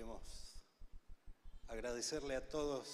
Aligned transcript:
Queremos 0.00 0.56
agradecerle 1.68 2.34
a 2.34 2.48
todos 2.48 2.86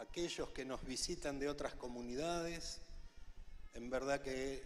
aquellos 0.00 0.48
que 0.48 0.64
nos 0.64 0.84
visitan 0.84 1.38
de 1.38 1.48
otras 1.48 1.76
comunidades. 1.76 2.80
En 3.72 3.88
verdad 3.88 4.20
que 4.20 4.60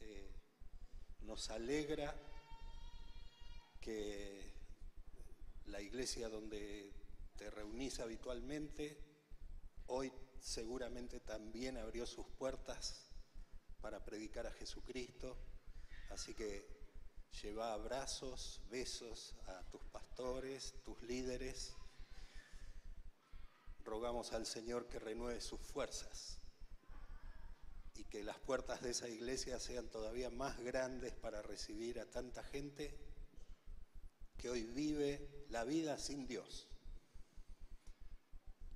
eh, 0.00 0.30
nos 1.22 1.48
alegra 1.48 2.14
que 3.80 4.52
la 5.68 5.80
iglesia 5.80 6.28
donde 6.28 6.92
te 7.38 7.48
reunís 7.48 7.98
habitualmente 8.00 9.02
hoy 9.86 10.12
seguramente 10.38 11.20
también 11.20 11.78
abrió 11.78 12.04
sus 12.06 12.26
puertas 12.26 13.06
para 13.80 14.04
predicar 14.04 14.46
a 14.46 14.52
Jesucristo. 14.52 15.34
Así 16.10 16.34
que 16.34 16.79
Lleva 17.42 17.72
abrazos, 17.72 18.60
besos 18.70 19.34
a 19.46 19.62
tus 19.70 19.82
pastores, 19.84 20.74
tus 20.84 21.00
líderes. 21.02 21.74
Rogamos 23.84 24.32
al 24.32 24.46
Señor 24.46 24.86
que 24.86 24.98
renueve 24.98 25.40
sus 25.40 25.60
fuerzas 25.60 26.38
y 27.94 28.04
que 28.04 28.22
las 28.22 28.38
puertas 28.38 28.82
de 28.82 28.90
esa 28.90 29.08
iglesia 29.08 29.58
sean 29.58 29.88
todavía 29.88 30.30
más 30.30 30.58
grandes 30.60 31.12
para 31.14 31.42
recibir 31.42 32.00
a 32.00 32.06
tanta 32.06 32.42
gente 32.42 32.94
que 34.36 34.48
hoy 34.48 34.64
vive 34.64 35.46
la 35.50 35.64
vida 35.64 35.98
sin 35.98 36.26
Dios. 36.26 36.66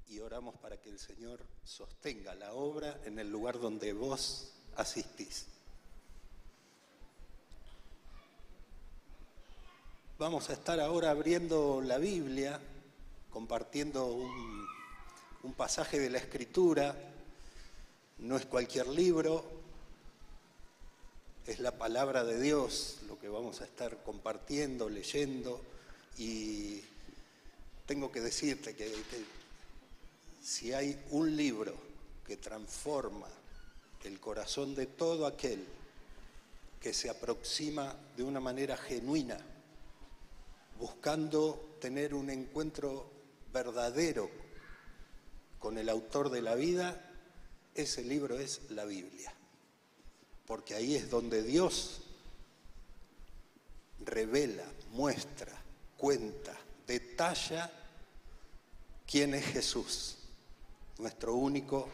Y 0.07 0.21
oramos 0.21 0.57
para 0.57 0.81
que 0.81 0.91
el 0.91 0.99
Señor 0.99 1.47
sostenga 1.65 2.35
la 2.35 2.53
obra 2.53 3.01
en 3.05 3.19
el 3.19 3.31
lugar 3.31 3.59
donde 3.59 3.95
vos 3.95 4.53
asistís. 4.77 5.54
Vamos 10.17 10.49
a 10.49 10.53
estar 10.53 10.79
ahora 10.79 11.11
abriendo 11.11 11.83
la 11.83 11.99
Biblia, 11.99 12.61
compartiendo 13.31 14.07
un, 14.07 14.65
pasaje 15.57 15.99
de 15.99 16.09
la 16.09 16.19
Escritura. 16.19 16.95
No 18.19 18.37
es 18.37 18.47
cualquier 18.47 18.87
libro, 18.87 19.45
es 21.49 21.59
la 21.59 21.73
palabra 21.73 22.23
de 22.23 22.41
Dios 22.41 22.99
lo 23.09 23.19
que 23.19 23.29
vamos 23.29 23.61
a 23.61 23.65
estar 23.65 24.05
compartiendo, 24.05 24.89
leyendo. 24.89 25.61
Y 26.17 26.81
tengo 27.85 28.13
que 28.13 28.21
decirte 28.21 28.77
que 28.77 28.93
si 30.41 30.73
hay 30.73 30.97
un 31.11 31.37
libro 31.37 31.75
que 32.25 32.37
transforma 32.37 33.27
el 34.05 34.21
corazón 34.21 34.77
de 34.77 34.87
todo 34.87 35.27
aquel 35.27 35.65
que 36.81 36.95
se 36.95 37.11
aproxima 37.11 37.97
de 38.17 38.23
una 38.23 38.39
manera 38.39 38.77
genuina 38.77 39.45
buscando 40.79 41.77
tener 41.81 42.15
un 42.15 42.31
encuentro 42.31 43.11
verdadero 43.53 44.31
con 45.59 45.79
el 45.79 45.89
autor 45.89 46.31
de 46.31 46.43
la 46.43 46.55
vida, 46.55 47.11
ese 47.75 48.03
libro 48.03 48.39
es 48.39 48.71
la 48.71 48.85
Biblia. 48.85 49.33
Porque 50.47 50.75
ahí 50.75 50.95
es 50.95 51.11
donde 51.11 51.43
Dios 51.43 52.03
revela, 54.01 54.65
muestra, 54.93 55.53
cuenta, 55.97 56.55
detalla 56.87 57.71
quién 59.07 59.35
es 59.35 59.47
Jesús, 59.47 60.19
nuestro 60.99 61.35
único 61.35 61.89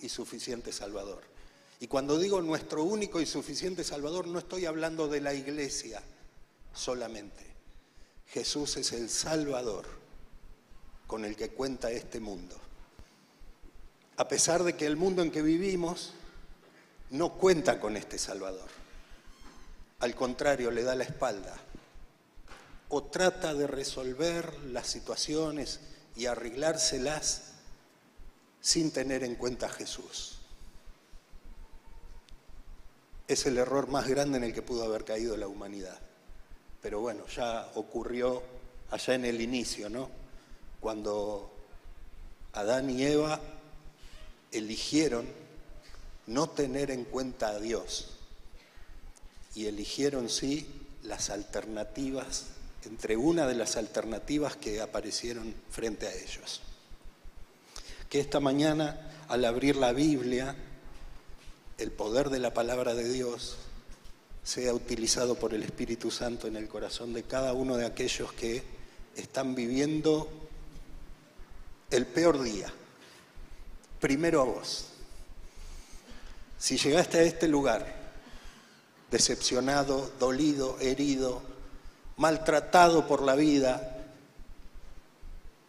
y 0.00 0.08
suficiente 0.08 0.72
Salvador. 0.72 1.22
Y 1.80 1.86
cuando 1.86 2.18
digo 2.18 2.40
nuestro 2.42 2.84
único 2.84 3.20
y 3.20 3.26
suficiente 3.26 3.84
Salvador, 3.84 4.26
no 4.26 4.38
estoy 4.38 4.66
hablando 4.66 5.08
de 5.08 5.20
la 5.20 5.34
iglesia 5.34 6.02
solamente. 6.72 7.53
Jesús 8.28 8.76
es 8.76 8.92
el 8.92 9.08
Salvador 9.08 9.86
con 11.06 11.24
el 11.24 11.36
que 11.36 11.50
cuenta 11.50 11.90
este 11.90 12.20
mundo. 12.20 12.56
A 14.16 14.28
pesar 14.28 14.62
de 14.64 14.76
que 14.76 14.86
el 14.86 14.96
mundo 14.96 15.22
en 15.22 15.30
que 15.30 15.42
vivimos 15.42 16.14
no 17.10 17.34
cuenta 17.34 17.80
con 17.80 17.96
este 17.96 18.18
Salvador. 18.18 18.68
Al 20.00 20.14
contrario, 20.14 20.70
le 20.70 20.82
da 20.82 20.94
la 20.94 21.04
espalda. 21.04 21.56
O 22.88 23.04
trata 23.04 23.54
de 23.54 23.66
resolver 23.66 24.52
las 24.64 24.86
situaciones 24.86 25.80
y 26.16 26.26
arreglárselas 26.26 27.52
sin 28.60 28.92
tener 28.92 29.24
en 29.24 29.34
cuenta 29.36 29.66
a 29.66 29.70
Jesús. 29.70 30.40
Es 33.26 33.46
el 33.46 33.58
error 33.58 33.88
más 33.88 34.08
grande 34.08 34.38
en 34.38 34.44
el 34.44 34.54
que 34.54 34.62
pudo 34.62 34.84
haber 34.84 35.04
caído 35.04 35.36
la 35.36 35.48
humanidad 35.48 36.00
pero 36.84 37.00
bueno, 37.00 37.24
ya 37.34 37.70
ocurrió 37.76 38.42
allá 38.90 39.14
en 39.14 39.24
el 39.24 39.40
inicio, 39.40 39.88
¿no? 39.88 40.10
Cuando 40.80 41.50
Adán 42.52 42.90
y 42.90 43.02
Eva 43.02 43.40
eligieron 44.52 45.26
no 46.26 46.50
tener 46.50 46.90
en 46.90 47.04
cuenta 47.04 47.48
a 47.48 47.58
Dios 47.58 48.10
y 49.54 49.64
eligieron 49.64 50.28
sí 50.28 50.68
las 51.04 51.30
alternativas, 51.30 52.48
entre 52.84 53.16
una 53.16 53.46
de 53.46 53.54
las 53.54 53.76
alternativas 53.76 54.54
que 54.56 54.82
aparecieron 54.82 55.54
frente 55.70 56.06
a 56.06 56.12
ellos. 56.12 56.60
Que 58.10 58.20
esta 58.20 58.40
mañana, 58.40 59.24
al 59.28 59.46
abrir 59.46 59.76
la 59.76 59.92
Biblia, 59.92 60.54
el 61.78 61.92
poder 61.92 62.28
de 62.28 62.40
la 62.40 62.52
palabra 62.52 62.92
de 62.92 63.10
Dios 63.10 63.56
sea 64.44 64.74
utilizado 64.74 65.34
por 65.34 65.54
el 65.54 65.62
Espíritu 65.62 66.10
Santo 66.10 66.46
en 66.46 66.56
el 66.56 66.68
corazón 66.68 67.14
de 67.14 67.22
cada 67.22 67.54
uno 67.54 67.78
de 67.78 67.86
aquellos 67.86 68.30
que 68.34 68.62
están 69.16 69.54
viviendo 69.54 70.28
el 71.90 72.06
peor 72.06 72.42
día. 72.42 72.70
Primero 74.00 74.42
a 74.42 74.44
vos. 74.44 74.88
Si 76.58 76.76
llegaste 76.76 77.18
a 77.18 77.22
este 77.22 77.48
lugar 77.48 78.04
decepcionado, 79.10 80.12
dolido, 80.18 80.78
herido, 80.78 81.42
maltratado 82.18 83.06
por 83.06 83.22
la 83.22 83.34
vida, 83.36 84.04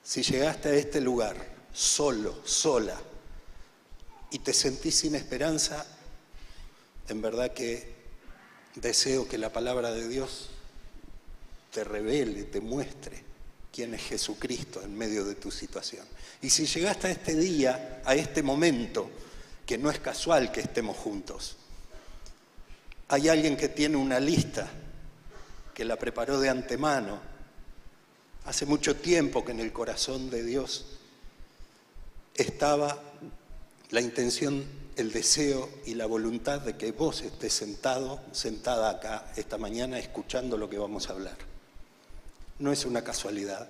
si 0.03 0.22
llegaste 0.22 0.69
a 0.69 0.74
este 0.74 1.00
lugar 1.00 1.35
solo, 1.74 2.35
sola, 2.44 2.97
y 4.31 4.40
te 4.40 4.53
sentís 4.53 4.96
sin 4.96 5.16
esperanza, 5.16 5.85
en 7.08 7.22
verdad 7.22 7.53
que 7.53 7.96
Deseo 8.75 9.28
que 9.28 9.38
la 9.38 9.52
palabra 9.52 9.91
de 9.91 10.08
Dios 10.08 10.50
te 11.72 11.84
revele, 11.84 12.44
te 12.44 12.62
muestre 12.62 13.24
quién 13.72 13.94
es 13.94 14.03
Jesucristo 14.03 14.81
en 14.81 14.97
medio 14.97 15.25
de 15.25 15.36
tu 15.36 15.52
situación. 15.52 16.06
Y 16.41 16.50
si 16.50 16.66
llegaste 16.66 17.08
a 17.08 17.12
este 17.12 17.35
día, 17.35 18.02
a 18.06 18.16
este 18.16 18.44
momento, 18.44 19.09
que 19.66 19.78
no 19.78 19.90
es 19.90 20.00
casual 20.00 20.52
que 20.52 20.62
estemos 20.62 20.96
juntos, 20.96 21.58
hay 23.08 23.30
alguien 23.30 23.58
que 23.58 23.69
tiene 23.69 23.97
una 23.97 24.19
lista, 24.19 24.69
que 25.74 25.85
la 25.85 25.97
preparó 25.97 26.40
de 26.40 26.50
antemano, 26.50 27.19
hace 28.46 28.66
mucho 28.66 28.96
tiempo 28.96 29.44
que 29.44 29.52
en 29.52 29.59
el 29.59 29.74
corazón 29.74 30.30
de 30.30 30.44
Dios 30.44 30.85
estaba 32.34 33.02
la 33.91 34.02
intención 34.02 34.66
el 34.96 35.12
deseo 35.12 35.70
y 35.86 35.96
la 35.96 36.06
voluntad 36.06 36.62
de 36.62 36.78
que 36.78 36.92
vos 36.92 37.22
estés 37.22 37.54
sentado, 37.54 38.20
sentada 38.32 38.90
acá 38.90 39.32
esta 39.36 39.58
mañana 39.58 40.00
escuchando 40.00 40.58
lo 40.58 40.70
que 40.70 40.78
vamos 40.78 41.10
a 41.10 41.14
hablar. 41.14 41.38
No 42.60 42.72
es 42.72 42.86
una 42.86 43.04
casualidad, 43.04 43.68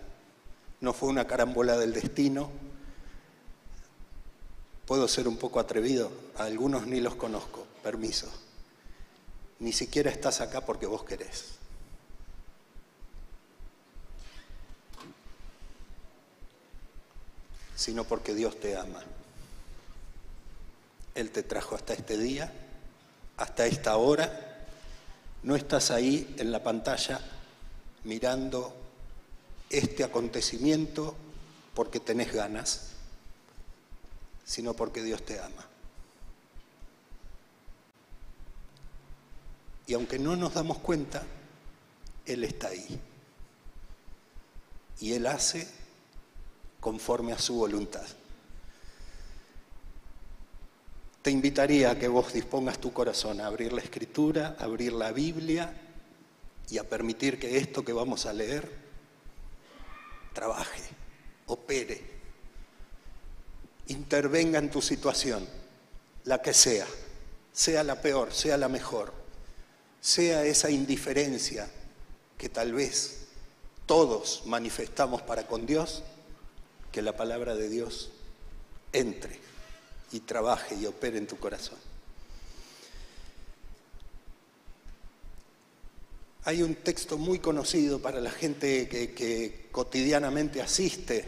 no 0.81 0.93
fue 0.93 1.09
una 1.09 1.25
carambola 1.25 1.77
del 1.77 1.93
destino. 1.93 2.51
Puedo 4.85 5.07
ser 5.07 5.27
un 5.27 5.37
poco 5.37 5.59
atrevido, 5.59 6.11
a 6.37 6.43
algunos 6.43 6.85
ni 6.85 6.99
los 6.99 7.15
conozco, 7.15 7.65
permiso. 7.81 8.31
Ni 9.59 9.73
siquiera 9.73 10.11
estás 10.11 10.41
acá 10.41 10.61
porque 10.61 10.85
vos 10.85 11.03
querés. 11.03 11.55
sino 17.75 18.03
porque 18.05 18.33
Dios 18.33 18.59
te 18.59 18.75
ama. 18.75 19.03
Él 21.15 21.31
te 21.31 21.43
trajo 21.43 21.75
hasta 21.75 21.93
este 21.93 22.17
día, 22.17 22.51
hasta 23.37 23.65
esta 23.65 23.95
hora. 23.95 24.67
No 25.43 25.55
estás 25.55 25.89
ahí 25.89 26.35
en 26.37 26.51
la 26.51 26.61
pantalla 26.61 27.21
mirando 28.03 28.75
este 29.69 30.03
acontecimiento 30.03 31.15
porque 31.73 32.01
tenés 32.01 32.33
ganas, 32.33 32.89
sino 34.43 34.73
porque 34.73 35.01
Dios 35.01 35.23
te 35.25 35.39
ama. 35.39 35.65
Y 39.87 39.93
aunque 39.93 40.19
no 40.19 40.35
nos 40.35 40.53
damos 40.53 40.79
cuenta, 40.79 41.23
Él 42.25 42.43
está 42.43 42.67
ahí. 42.67 42.99
Y 44.99 45.13
Él 45.13 45.27
hace 45.27 45.67
conforme 46.81 47.31
a 47.31 47.39
su 47.39 47.55
voluntad 47.55 48.05
te 51.25 51.31
invitaría 51.31 51.89
a 51.89 51.97
que 51.97 52.07
vos 52.07 52.33
dispongas 52.33 52.77
tu 52.77 52.93
corazón 52.93 53.41
a 53.41 53.47
abrir 53.47 53.73
la 53.73 53.81
escritura, 53.81 54.55
a 54.59 54.65
abrir 54.65 54.93
la 54.93 55.11
Biblia 55.11 55.73
y 56.69 56.77
a 56.77 56.87
permitir 56.87 57.39
que 57.39 57.57
esto 57.57 57.83
que 57.83 57.93
vamos 57.93 58.27
a 58.27 58.33
leer 58.33 58.71
trabaje, 60.33 60.83
opere, 61.47 61.99
intervenga 63.87 64.59
en 64.59 64.69
tu 64.69 64.83
situación, 64.83 65.47
la 66.25 66.43
que 66.43 66.53
sea, 66.53 66.85
sea 67.51 67.83
la 67.83 68.03
peor, 68.03 68.31
sea 68.31 68.55
la 68.55 68.69
mejor, 68.69 69.11
sea 70.01 70.45
esa 70.45 70.69
indiferencia 70.69 71.67
que 72.37 72.49
tal 72.49 72.71
vez 72.73 73.29
todos 73.87 74.43
manifestamos 74.45 75.23
para 75.23 75.47
con 75.47 75.65
Dios, 75.65 76.03
que 76.91 77.01
la 77.01 77.17
palabra 77.17 77.55
de 77.55 77.67
Dios 77.67 78.11
entre 78.93 79.54
y 80.11 80.21
trabaje 80.21 80.75
y 80.75 80.85
opere 80.85 81.17
en 81.17 81.27
tu 81.27 81.37
corazón. 81.37 81.77
Hay 86.45 86.61
un 86.61 86.75
texto 86.75 87.17
muy 87.17 87.39
conocido 87.39 87.99
para 87.99 88.21
la 88.21 88.29
gente 88.29 88.87
que, 88.87 89.67
cotidianamente 89.71 90.61
asiste 90.61 91.25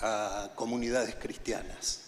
a 0.00 0.50
comunidades 0.56 1.14
cristianas. 1.14 2.00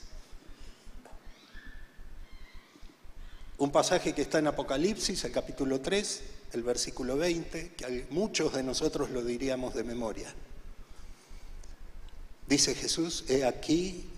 Un 3.59 3.71
pasaje 3.71 4.13
que 4.13 4.23
está 4.23 4.41
en 4.41 4.49
Apocalipsis, 4.49 5.23
el 5.23 5.31
capítulo 5.31 5.81
3, 5.81 6.23
el 6.55 6.65
versículo 6.65 7.17
20, 7.17 7.75
que 7.75 8.07
muchos 8.11 8.53
de 8.55 8.65
nosotros 8.65 9.11
lo 9.11 9.23
diríamos 9.23 9.75
de 9.75 9.85
memoria. 9.85 10.35
Dice 12.49 12.75
Jesús, 12.75 13.25
he 13.29 13.45
aquí, 13.45 14.09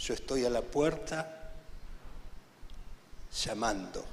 yo 0.00 0.14
estoy 0.14 0.44
a 0.44 0.50
la 0.50 0.62
puerta 0.62 1.52
llamando. 3.44 4.04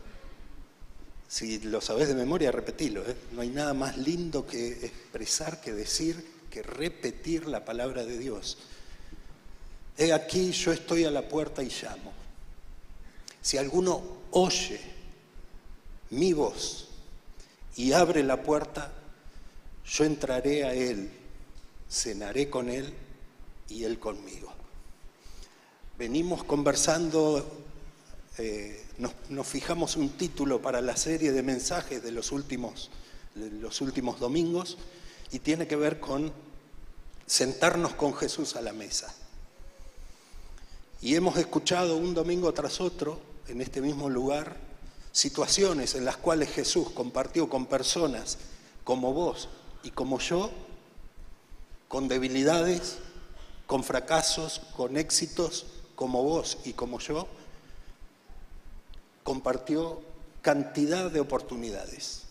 Si 1.27 1.59
lo 1.59 1.81
sabes 1.81 2.07
de 2.07 2.15
memoria, 2.15 2.51
repetilo. 2.51 3.01
¿eh? 3.07 3.15
No 3.31 3.41
hay 3.41 3.49
nada 3.49 3.73
más 3.73 3.97
lindo 3.97 4.45
que 4.45 4.85
expresar, 4.85 5.61
que 5.61 5.73
decir, 5.73 6.25
que 6.49 6.61
repetir 6.61 7.47
la 7.47 7.63
palabra 7.63 8.03
de 8.05 8.17
Dios. 8.17 8.57
He 9.97 10.13
aquí, 10.13 10.51
yo 10.51 10.71
estoy 10.71 11.05
a 11.05 11.11
la 11.11 11.27
puerta 11.27 11.63
y 11.63 11.69
llamo. 11.69 12.13
Si 13.41 13.57
alguno 13.57 14.01
oye 14.31 14.79
mi 16.09 16.33
voz 16.33 16.89
y 17.75 17.93
abre 17.93 18.23
la 18.23 18.43
puerta, 18.43 18.91
yo 19.85 20.03
entraré 20.03 20.65
a 20.65 20.73
él, 20.73 21.09
cenaré 21.89 22.49
con 22.49 22.69
él 22.69 22.93
y 23.69 23.85
él 23.85 23.99
conmigo. 23.99 24.53
Venimos 25.97 26.44
conversando 26.44 27.44
eh, 28.38 28.85
nos, 28.99 29.47
fijamos 29.47 29.95
un 29.95 30.09
título 30.09 30.61
para 30.61 30.79
la 30.79 30.95
serie 30.95 31.31
de 31.31 31.41
mensajes 31.41 32.03
de 32.03 32.11
los 32.11 32.31
últimos, 32.31 32.91
los 33.35 33.81
últimos 33.81 34.19
domingos 34.19 34.77
y 35.31 35.39
tiene 35.39 35.67
que 35.67 35.75
ver 35.75 35.99
con 35.99 36.31
sentarnos 37.25 37.95
con 37.95 38.13
Jesús 38.13 38.55
a 38.55 38.61
la 38.61 38.73
mesa. 38.73 39.11
Y 41.01 41.15
hemos 41.15 41.38
escuchado 41.38 41.97
un 41.97 42.13
domingo 42.13 42.53
tras 42.53 42.79
otro, 42.79 43.19
en 43.47 43.61
este 43.61 43.81
mismo 43.81 44.07
lugar, 44.07 44.57
situaciones 45.11 45.95
en 45.95 46.05
las 46.05 46.17
cuales 46.17 46.49
Jesús 46.49 46.91
compartió 46.91 47.49
con 47.49 47.65
personas 47.65 48.38
como 48.83 49.13
vos 49.13 49.49
y 49.81 49.89
como 49.89 50.19
yo, 50.19 50.51
con 51.88 52.07
debilidades, 52.07 52.97
con 53.65 53.83
fracasos, 53.83 54.61
con 54.75 54.95
éxitos, 54.95 55.65
como 55.97 56.23
vos 56.23 56.59
y 56.63 56.73
como 56.73 56.99
yo, 56.99 57.27
compartió 59.23 59.99
cantidad 60.44 61.09
de 61.09 61.19
oportunidades. 61.19 62.25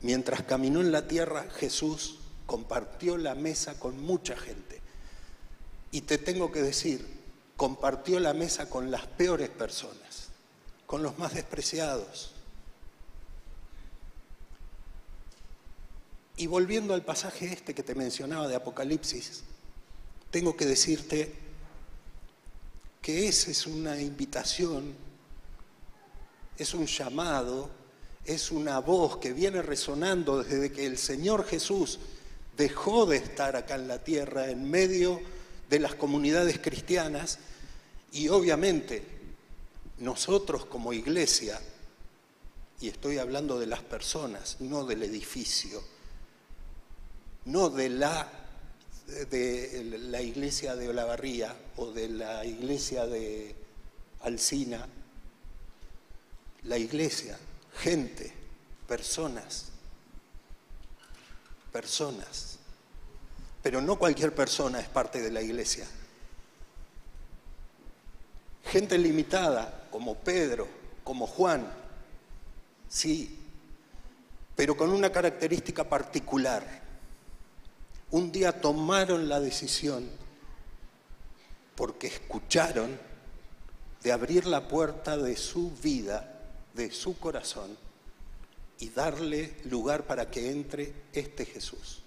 Mientras 0.00 0.42
caminó 0.44 0.80
en 0.80 0.92
la 0.92 1.06
tierra, 1.06 1.46
Jesús 1.56 2.18
compartió 2.46 3.18
la 3.18 3.34
mesa 3.34 3.78
con 3.78 4.00
mucha 4.00 4.34
gente. 4.34 4.80
Y 5.90 6.00
te 6.00 6.16
tengo 6.16 6.50
que 6.50 6.62
decir, 6.62 7.06
compartió 7.58 8.18
la 8.18 8.32
mesa 8.32 8.70
con 8.70 8.90
las 8.90 9.06
peores 9.06 9.50
personas, 9.50 10.28
con 10.86 11.02
los 11.02 11.18
más 11.18 11.34
despreciados. 11.34 12.32
Y 16.38 16.46
volviendo 16.46 16.94
al 16.94 17.04
pasaje 17.04 17.52
este 17.52 17.74
que 17.74 17.82
te 17.82 17.94
mencionaba 17.94 18.48
de 18.48 18.56
Apocalipsis, 18.56 19.42
tengo 20.30 20.56
que 20.56 20.64
decirte 20.64 21.45
que 23.06 23.28
esa 23.28 23.52
es 23.52 23.68
una 23.68 24.00
invitación 24.00 24.92
es 26.58 26.74
un 26.74 26.86
llamado, 26.86 27.70
es 28.24 28.50
una 28.50 28.80
voz 28.80 29.18
que 29.18 29.32
viene 29.32 29.62
resonando 29.62 30.42
desde 30.42 30.72
que 30.72 30.86
el 30.86 30.98
Señor 30.98 31.46
Jesús 31.46 32.00
dejó 32.56 33.06
de 33.06 33.18
estar 33.18 33.54
acá 33.54 33.76
en 33.76 33.86
la 33.86 34.02
tierra 34.02 34.50
en 34.50 34.68
medio 34.68 35.20
de 35.70 35.78
las 35.78 35.94
comunidades 35.94 36.58
cristianas 36.58 37.38
y 38.10 38.26
obviamente 38.26 39.04
nosotros 39.98 40.66
como 40.66 40.92
iglesia, 40.92 41.60
y 42.80 42.88
estoy 42.88 43.18
hablando 43.18 43.56
de 43.60 43.66
las 43.66 43.84
personas, 43.84 44.56
no 44.58 44.84
del 44.84 45.04
edificio, 45.04 45.80
no 47.44 47.70
de 47.70 47.88
la, 47.88 48.45
de 49.06 49.98
la 50.10 50.20
iglesia 50.20 50.74
de 50.74 50.88
Olavarría 50.88 51.54
o 51.76 51.92
de 51.92 52.08
la 52.08 52.44
iglesia 52.44 53.06
de 53.06 53.54
Alcina, 54.22 54.86
la 56.64 56.78
iglesia, 56.78 57.38
gente, 57.78 58.32
personas, 58.88 59.66
personas. 61.72 62.58
Pero 63.62 63.80
no 63.80 63.96
cualquier 63.96 64.34
persona 64.34 64.80
es 64.80 64.88
parte 64.88 65.20
de 65.22 65.30
la 65.30 65.42
iglesia. 65.42 65.86
Gente 68.64 68.98
limitada, 68.98 69.86
como 69.90 70.16
Pedro, 70.16 70.66
como 71.04 71.26
Juan, 71.26 71.72
sí, 72.88 73.38
pero 74.56 74.76
con 74.76 74.90
una 74.90 75.10
característica 75.10 75.84
particular. 75.84 76.85
Un 78.10 78.32
día 78.32 78.60
tomaron 78.60 79.28
la 79.28 79.40
decisión, 79.40 80.08
porque 81.74 82.06
escucharon, 82.06 82.98
de 84.02 84.12
abrir 84.12 84.46
la 84.46 84.68
puerta 84.68 85.16
de 85.16 85.36
su 85.36 85.72
vida 85.82 86.36
de 86.76 86.92
su 86.92 87.18
corazón 87.18 87.76
y 88.78 88.90
darle 88.90 89.56
lugar 89.64 90.06
para 90.06 90.30
que 90.30 90.50
entre 90.50 90.92
este 91.12 91.46
Jesús. 91.46 92.02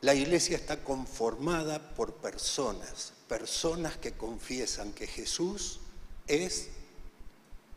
La 0.00 0.14
iglesia 0.14 0.56
está 0.56 0.82
conformada 0.82 1.94
por 1.94 2.14
personas, 2.14 3.12
personas 3.28 3.96
que 3.96 4.12
confiesan 4.12 4.92
que 4.92 5.06
Jesús 5.06 5.78
es 6.26 6.70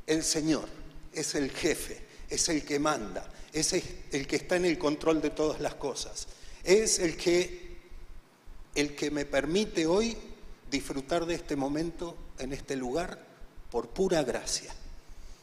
el 0.08 0.24
Señor, 0.24 0.68
es 1.14 1.36
el 1.36 1.52
jefe, 1.52 2.04
es 2.30 2.50
el 2.50 2.64
que 2.64 2.80
manda, 2.80 3.30
es 3.54 3.74
el 3.74 4.28
que 4.28 4.36
está 4.36 4.56
en 4.56 4.66
el 4.66 4.78
control 4.78 5.22
de 5.22 5.30
todas 5.30 5.62
las 5.62 5.76
cosas, 5.76 6.28
es 6.64 7.00
el 7.00 7.16
que, 7.16 7.78
el 8.74 8.96
que 8.96 9.12
me 9.12 9.26
permite 9.26 9.86
hoy 9.86 10.18
disfrutar 10.70 11.26
de 11.26 11.36
este 11.36 11.56
momento 11.56 12.18
en 12.40 12.54
este 12.54 12.76
lugar 12.76 13.20
por 13.72 13.90
pura 13.90 14.24
gracia. 14.24 14.74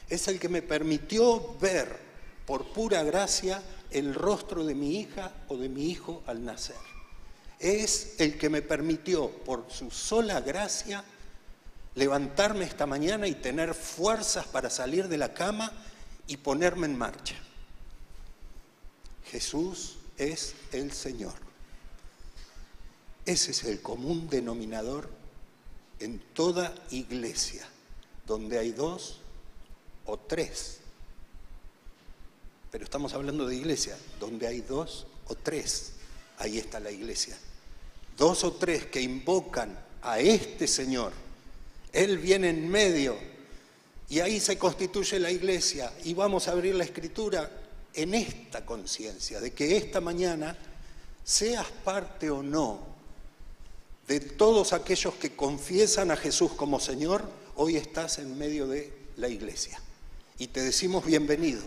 Es 0.08 0.28
el 0.28 0.38
que 0.38 0.48
me 0.48 0.62
permitió 0.62 1.56
ver 1.58 1.96
por 2.46 2.72
pura 2.72 3.02
gracia 3.02 3.62
el 3.90 4.14
rostro 4.14 4.64
de 4.64 4.74
mi 4.74 5.00
hija 5.00 5.32
o 5.48 5.56
de 5.56 5.68
mi 5.68 5.90
hijo 5.90 6.22
al 6.26 6.44
nacer. 6.44 6.76
Es 7.58 8.16
el 8.18 8.36
que 8.36 8.50
me 8.50 8.62
permitió 8.62 9.30
por 9.30 9.66
su 9.70 9.90
sola 9.90 10.40
gracia 10.40 11.04
levantarme 11.94 12.64
esta 12.64 12.86
mañana 12.86 13.26
y 13.26 13.34
tener 13.34 13.74
fuerzas 13.74 14.46
para 14.46 14.70
salir 14.70 15.08
de 15.08 15.18
la 15.18 15.34
cama 15.34 15.70
y 16.26 16.36
ponerme 16.36 16.86
en 16.86 16.96
marcha. 16.96 17.36
Jesús 19.30 19.96
es 20.18 20.54
el 20.72 20.92
Señor. 20.92 21.34
Ese 23.24 23.52
es 23.52 23.64
el 23.64 23.80
común 23.80 24.28
denominador 24.28 25.08
en 26.00 26.18
toda 26.34 26.74
iglesia, 26.90 27.66
donde 28.26 28.58
hay 28.58 28.72
dos 28.72 29.20
o 30.06 30.18
tres. 30.18 30.78
Pero 32.70 32.84
estamos 32.84 33.14
hablando 33.14 33.46
de 33.46 33.56
iglesia, 33.56 33.96
donde 34.18 34.46
hay 34.48 34.60
dos 34.60 35.06
o 35.28 35.34
tres. 35.34 35.92
Ahí 36.38 36.58
está 36.58 36.80
la 36.80 36.90
iglesia. 36.90 37.38
Dos 38.16 38.44
o 38.44 38.52
tres 38.54 38.86
que 38.86 39.00
invocan 39.00 39.78
a 40.02 40.18
este 40.18 40.66
Señor. 40.66 41.12
Él 41.92 42.18
viene 42.18 42.48
en 42.48 42.68
medio 42.68 43.16
y 44.12 44.21
ahí 44.21 44.40
se 44.40 44.59
constituye 44.59 45.19
la 45.19 45.31
iglesia 45.31 45.90
y 46.04 46.12
vamos 46.12 46.47
a 46.47 46.52
abrir 46.52 46.75
la 46.75 46.85
escritura 46.85 47.50
en 47.95 48.12
esta 48.12 48.66
conciencia 48.66 49.40
de 49.40 49.54
que 49.54 49.78
esta 49.78 50.02
mañana, 50.02 50.54
seas 51.25 51.66
parte 51.83 52.31
o 52.31 52.42
no 52.42 52.81
de 54.07 54.21
todos 54.21 54.75
aquellos 54.75 55.14
que 55.14 55.35
confiesan 55.35 56.11
a 56.11 56.16
Jesús 56.16 56.52
como 56.52 56.78
Señor, 56.78 57.25
hoy 57.57 57.78
estás 57.78 58.19
en 58.19 58.37
medio 58.37 58.66
de 58.66 58.92
la 59.16 59.31
iglesia. 59.31 59.81
Y 60.37 60.49
te 60.49 60.61
decimos 60.61 61.07
bienvenido. 61.07 61.62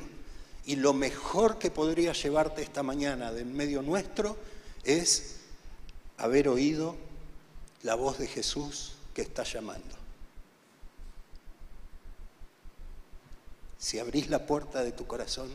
Y 0.68 0.76
lo 0.76 0.94
mejor 0.94 1.58
que 1.58 1.72
podría 1.72 2.14
llevarte 2.14 2.62
esta 2.62 2.84
mañana 2.84 3.34
de 3.34 3.42
en 3.42 3.56
medio 3.56 3.82
nuestro 3.82 4.38
es 4.84 5.38
haber 6.18 6.48
oído 6.48 6.96
la 7.82 7.96
voz 7.96 8.20
de 8.20 8.28
Jesús 8.28 8.92
que 9.16 9.24
está 9.24 9.44
llamando. 9.44 10.05
Si 13.86 14.00
abrís 14.00 14.32
la 14.32 14.48
puerta 14.48 14.84
de 14.84 14.94
tu 14.94 15.06
corazón, 15.06 15.48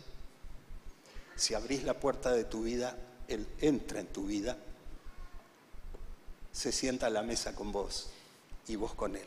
si 1.35 1.55
abrís 1.55 1.83
la 1.83 1.95
puerta 1.95 2.31
de 2.31 2.45
tu 2.45 2.63
vida, 2.63 2.97
Él 3.27 3.45
entra 3.61 3.99
en 3.99 4.07
tu 4.07 4.27
vida, 4.27 4.57
se 6.53 6.71
sienta 6.71 7.07
a 7.07 7.11
la 7.11 7.25
mesa 7.25 7.57
con 7.57 7.73
vos 7.73 8.09
y 8.69 8.77
vos 8.77 8.95
con 8.95 9.17
Él. 9.17 9.27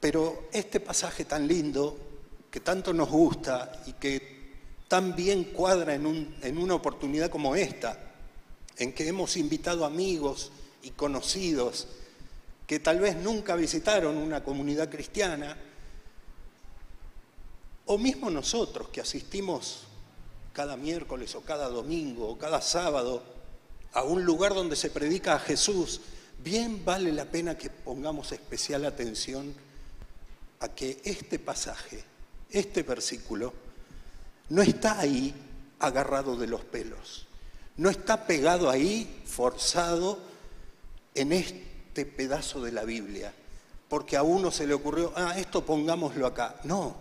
Pero 0.00 0.48
este 0.52 0.80
pasaje 0.80 1.26
tan 1.26 1.46
lindo, 1.46 1.96
que 2.50 2.58
tanto 2.58 2.92
nos 2.92 3.08
gusta 3.08 3.80
y 3.86 3.92
que 3.92 4.56
tan 4.88 5.14
bien 5.14 5.44
cuadra 5.44 5.94
en, 5.94 6.34
en 6.42 6.58
una 6.58 6.74
oportunidad 6.74 7.30
como 7.30 7.54
esta, 7.54 8.14
en 8.78 8.92
que 8.92 9.06
hemos 9.06 9.36
invitado 9.36 9.84
amigos 9.84 10.50
y 10.82 10.90
conocidos 10.90 11.86
que 12.66 12.80
tal 12.80 12.98
vez 12.98 13.14
nunca 13.14 13.54
visitaron 13.54 14.16
una 14.16 14.42
comunidad 14.42 14.90
cristiana, 14.90 15.56
o 17.86 17.98
mismo 17.98 18.30
nosotros 18.30 18.88
que 18.88 19.00
asistimos 19.00 19.84
cada 20.52 20.76
miércoles 20.76 21.34
o 21.34 21.40
cada 21.40 21.68
domingo 21.68 22.28
o 22.28 22.38
cada 22.38 22.60
sábado 22.60 23.22
a 23.92 24.02
un 24.02 24.24
lugar 24.24 24.54
donde 24.54 24.76
se 24.76 24.90
predica 24.90 25.34
a 25.34 25.38
Jesús, 25.38 26.00
bien 26.42 26.84
vale 26.84 27.12
la 27.12 27.26
pena 27.26 27.56
que 27.56 27.70
pongamos 27.70 28.32
especial 28.32 28.84
atención 28.84 29.54
a 30.60 30.68
que 30.68 31.00
este 31.04 31.38
pasaje, 31.38 32.04
este 32.50 32.82
versículo, 32.82 33.52
no 34.48 34.62
está 34.62 34.98
ahí 34.98 35.34
agarrado 35.78 36.36
de 36.36 36.46
los 36.46 36.64
pelos, 36.64 37.26
no 37.76 37.90
está 37.90 38.26
pegado 38.26 38.70
ahí, 38.70 39.22
forzado 39.26 40.18
en 41.14 41.32
este 41.32 42.06
pedazo 42.06 42.62
de 42.62 42.72
la 42.72 42.84
Biblia, 42.84 43.32
porque 43.88 44.16
a 44.16 44.22
uno 44.22 44.50
se 44.50 44.66
le 44.66 44.74
ocurrió, 44.74 45.12
ah, 45.16 45.34
esto 45.36 45.66
pongámoslo 45.66 46.26
acá. 46.26 46.60
No, 46.64 46.96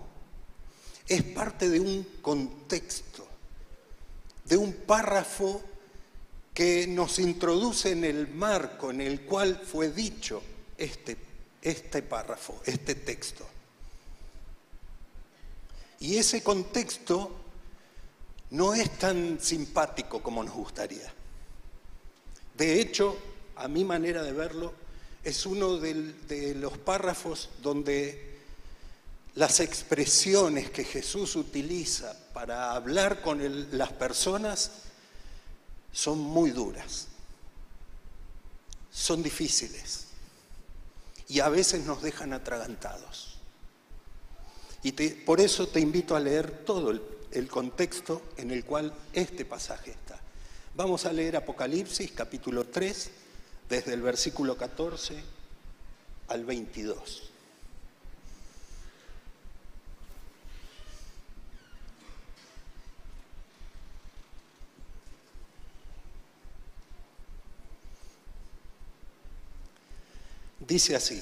es 1.12 1.24
parte 1.24 1.68
de 1.68 1.78
un 1.82 2.08
contexto, 2.22 3.28
de 4.46 4.56
un 4.56 4.72
párrafo 4.72 5.62
que 6.54 6.88
nos 6.88 7.20
introduce 7.20 7.92
en 7.92 8.06
el 8.06 8.30
marco 8.30 8.92
en 8.92 9.02
el 9.02 9.20
cual 9.24 9.58
fue 9.62 9.92
dicho 9.92 10.42
este, 10.78 11.18
este 11.62 12.02
párrafo, 12.02 12.62
este 12.66 12.96
texto. 12.96 13.46
Y 16.00 16.16
ese 16.16 16.42
contexto 16.42 17.36
no 18.52 18.74
es 18.74 18.98
tan 18.98 19.38
simpático 19.42 20.24
como 20.24 20.42
nos 20.46 20.56
gustaría. 20.56 21.12
De 22.56 22.80
hecho, 22.80 23.18
a 23.58 23.68
mi 23.68 23.84
manera 23.84 24.24
de 24.24 24.32
verlo, 24.32 24.72
es 25.26 25.46
uno 25.46 25.76
de 25.76 26.56
los 26.56 26.78
párrafos 26.78 27.50
donde 27.62 28.31
las 29.36 29.60
expresiones 29.60 30.70
que 30.72 30.84
Jesús 30.84 31.36
utiliza 31.36 32.16
para 32.34 32.74
hablar 32.74 33.22
con 33.22 33.40
las 33.78 33.94
personas 33.94 34.72
son 35.92 36.20
muy 36.20 36.52
duras, 36.52 37.08
son 38.92 39.24
difíciles 39.24 40.08
y 41.28 41.40
a 41.40 41.50
veces 41.50 41.86
nos 41.86 42.02
dejan 42.02 42.34
atragantados. 42.34 43.38
Y 44.84 44.92
por 44.92 45.40
eso 45.40 45.68
te 45.68 45.80
invito 45.80 46.16
a 46.16 46.20
leer 46.20 46.66
todo 46.66 46.92
el, 46.92 47.02
el 47.32 47.48
contexto 47.48 48.22
en 48.38 48.52
el 48.52 48.66
cual 48.66 48.94
este 49.14 49.46
pasaje 49.46 49.92
está. 49.92 50.20
Vamos 50.76 51.06
a 51.06 51.14
leer 51.14 51.38
Apocalipsis 51.38 52.12
capítulo 52.12 52.66
3, 52.66 53.12
desde 53.70 53.94
el 53.94 54.02
versículo 54.02 54.58
14 54.58 55.24
al 56.28 56.44
22. 56.44 57.31
Dice 70.72 70.96
así, 70.96 71.22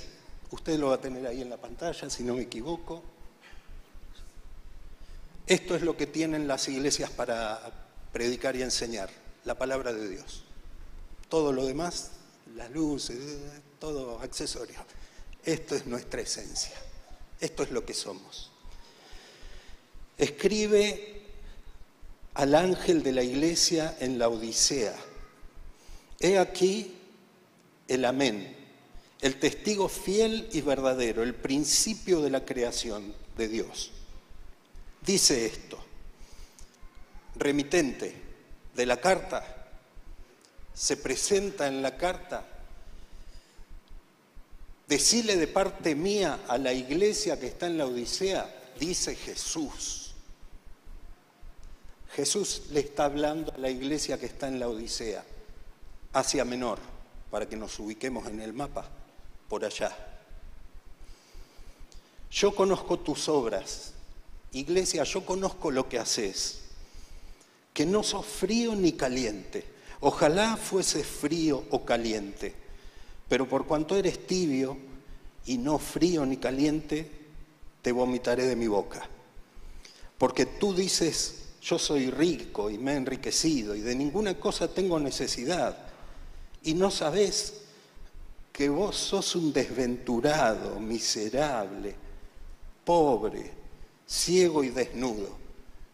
usted 0.51 0.77
lo 0.77 0.89
va 0.89 0.93
a 0.93 1.01
tener 1.01 1.25
ahí 1.25 1.41
en 1.41 1.49
la 1.49 1.57
pantalla, 1.57 2.07
si 2.07 2.21
no 2.21 2.35
me 2.35 2.43
equivoco. 2.43 3.01
Esto 5.47 5.75
es 5.75 5.81
lo 5.81 5.97
que 5.97 6.05
tienen 6.05 6.47
las 6.47 6.67
iglesias 6.67 7.09
para 7.09 7.59
predicar 8.13 8.55
y 8.55 8.61
enseñar, 8.61 9.09
la 9.45 9.57
palabra 9.57 9.91
de 9.91 10.07
Dios. 10.07 10.43
Todo 11.29 11.51
lo 11.51 11.65
demás, 11.65 12.11
las 12.55 12.69
luces, 12.69 13.17
todo 13.79 14.19
accesorio. 14.19 14.85
Esto 15.43 15.73
es 15.73 15.87
nuestra 15.87 16.21
esencia. 16.21 16.75
Esto 17.39 17.63
es 17.63 17.71
lo 17.71 17.83
que 17.83 17.95
somos. 17.95 18.51
Escribe 20.19 21.23
al 22.35 22.53
ángel 22.53 23.01
de 23.01 23.13
la 23.13 23.23
iglesia 23.23 23.97
en 23.99 24.19
la 24.19 24.29
Odisea. 24.29 24.95
He 26.19 26.37
aquí 26.37 26.93
el 27.87 28.05
amén 28.05 28.58
el 29.21 29.37
testigo 29.37 29.89
fiel 29.89 30.47
y 30.51 30.61
verdadero, 30.61 31.23
el 31.23 31.35
principio 31.35 32.21
de 32.21 32.29
la 32.29 32.45
creación 32.45 33.13
de 33.37 33.47
Dios. 33.47 33.91
Dice 35.01 35.45
esto, 35.45 35.77
remitente 37.35 38.15
de 38.75 38.85
la 38.85 38.97
carta, 38.97 39.67
se 40.73 40.95
presenta 40.97 41.67
en 41.67 41.81
la 41.81 41.97
carta, 41.97 42.45
decile 44.87 45.35
de 45.35 45.47
parte 45.47 45.95
mía 45.95 46.41
a 46.47 46.57
la 46.57 46.71
iglesia 46.71 47.37
que 47.37 47.47
está 47.47 47.67
en 47.67 47.77
la 47.77 47.87
Odisea, 47.87 48.73
dice 48.79 49.15
Jesús. 49.15 50.13
Jesús 52.13 52.63
le 52.71 52.79
está 52.79 53.05
hablando 53.05 53.53
a 53.53 53.57
la 53.57 53.69
iglesia 53.69 54.17
que 54.17 54.25
está 54.27 54.47
en 54.47 54.59
la 54.59 54.69
Odisea, 54.69 55.23
Asia 56.13 56.45
Menor, 56.45 56.79
para 57.29 57.47
que 57.47 57.57
nos 57.57 57.77
ubiquemos 57.79 58.25
en 58.27 58.41
el 58.41 58.53
mapa 58.53 58.89
por 59.49 59.65
allá. 59.65 59.95
Yo 62.31 62.55
conozco 62.55 62.99
tus 62.99 63.27
obras, 63.27 63.93
iglesia, 64.51 65.03
yo 65.03 65.25
conozco 65.25 65.71
lo 65.71 65.89
que 65.89 65.97
haces, 65.97 66.61
que 67.73 67.85
no 67.85 68.03
sos 68.03 68.25
frío 68.25 68.75
ni 68.75 68.93
caliente. 68.93 69.65
Ojalá 70.01 70.55
fuese 70.55 71.03
frío 71.03 71.65
o 71.71 71.83
caliente, 71.83 72.53
pero 73.27 73.49
por 73.49 73.65
cuanto 73.65 73.97
eres 73.97 74.25
tibio 74.27 74.77
y 75.45 75.57
no 75.57 75.79
frío 75.79 76.25
ni 76.25 76.37
caliente, 76.37 77.09
te 77.81 77.91
vomitaré 77.91 78.45
de 78.45 78.55
mi 78.55 78.67
boca. 78.67 79.09
Porque 80.17 80.45
tú 80.45 80.73
dices, 80.73 81.47
yo 81.61 81.79
soy 81.79 82.11
rico 82.11 82.69
y 82.69 82.77
me 82.77 82.93
he 82.93 82.97
enriquecido 82.97 83.75
y 83.75 83.81
de 83.81 83.95
ninguna 83.95 84.39
cosa 84.39 84.73
tengo 84.73 84.99
necesidad, 84.99 85.77
y 86.63 86.73
no 86.73 86.91
sabes 86.91 87.61
que 88.51 88.69
vos 88.69 88.95
sos 88.95 89.35
un 89.35 89.53
desventurado, 89.53 90.79
miserable, 90.79 91.95
pobre, 92.83 93.51
ciego 94.05 94.63
y 94.63 94.69
desnudo. 94.69 95.37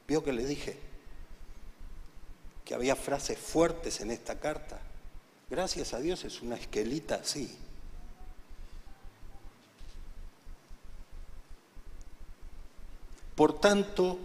¿Vio 0.07 0.23
que 0.23 0.33
le 0.33 0.45
dije? 0.45 0.77
Que 2.63 2.73
había 2.73 2.95
frases 2.95 3.37
fuertes 3.37 4.01
en 4.01 4.11
esta 4.11 4.39
carta. 4.39 4.79
Gracias 5.49 5.93
a 5.93 5.99
Dios 5.99 6.23
es 6.23 6.41
una 6.41 6.55
esquelita 6.55 7.15
así. 7.15 7.55
Por 13.35 13.59
tanto, 13.59 14.17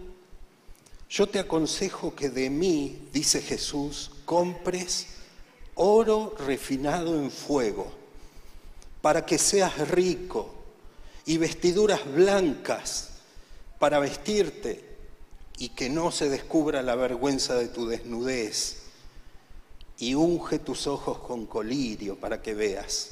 yo 1.09 1.27
te 1.27 1.39
aconsejo 1.39 2.15
que 2.15 2.29
de 2.29 2.49
mí, 2.49 3.09
dice 3.11 3.41
Jesús, 3.41 4.11
compres 4.25 5.07
oro 5.75 6.33
refinado 6.39 7.15
en 7.15 7.29
fuego 7.29 8.00
para 9.01 9.25
que 9.25 9.37
seas 9.37 9.89
rico 9.89 10.53
y 11.25 11.37
vestiduras 11.37 12.01
blancas 12.13 13.09
para 13.79 13.99
vestirte 13.99 14.89
y 15.57 15.69
que 15.69 15.89
no 15.89 16.11
se 16.11 16.29
descubra 16.29 16.81
la 16.81 16.95
vergüenza 16.95 17.55
de 17.55 17.67
tu 17.67 17.87
desnudez 17.87 18.83
y 19.97 20.15
unge 20.15 20.59
tus 20.59 20.87
ojos 20.87 21.19
con 21.19 21.45
colirio 21.45 22.15
para 22.15 22.41
que 22.41 22.53
veas. 22.53 23.11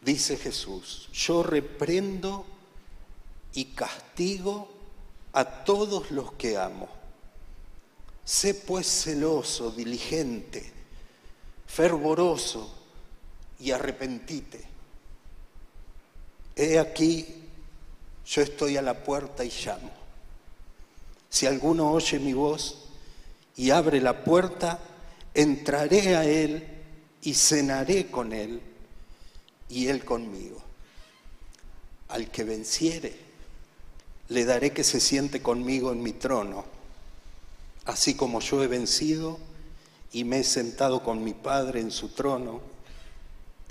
Dice 0.00 0.36
Jesús, 0.36 1.08
yo 1.12 1.42
reprendo 1.42 2.44
y 3.54 3.66
castigo 3.66 4.68
a 5.32 5.44
todos 5.44 6.10
los 6.10 6.32
que 6.32 6.56
amo. 6.56 6.88
Sé 8.24 8.54
pues 8.54 8.86
celoso, 8.86 9.70
diligente, 9.70 10.72
fervoroso 11.66 12.81
y 13.62 13.70
arrepentite. 13.70 14.60
He 16.56 16.78
aquí, 16.78 17.26
yo 18.26 18.42
estoy 18.42 18.76
a 18.76 18.82
la 18.82 19.04
puerta 19.04 19.44
y 19.44 19.50
llamo. 19.50 19.90
Si 21.30 21.46
alguno 21.46 21.92
oye 21.92 22.18
mi 22.18 22.32
voz 22.32 22.78
y 23.56 23.70
abre 23.70 24.00
la 24.00 24.24
puerta, 24.24 24.80
entraré 25.32 26.16
a 26.16 26.24
él 26.24 26.66
y 27.22 27.34
cenaré 27.34 28.10
con 28.10 28.32
él 28.32 28.60
y 29.68 29.86
él 29.86 30.04
conmigo. 30.04 30.60
Al 32.08 32.30
que 32.30 32.44
venciere, 32.44 33.16
le 34.28 34.44
daré 34.44 34.72
que 34.72 34.84
se 34.84 35.00
siente 35.00 35.40
conmigo 35.40 35.92
en 35.92 36.02
mi 36.02 36.12
trono, 36.12 36.64
así 37.84 38.14
como 38.14 38.40
yo 38.40 38.62
he 38.62 38.66
vencido 38.66 39.38
y 40.12 40.24
me 40.24 40.40
he 40.40 40.44
sentado 40.44 41.02
con 41.02 41.22
mi 41.22 41.32
Padre 41.32 41.80
en 41.80 41.90
su 41.90 42.08
trono. 42.08 42.71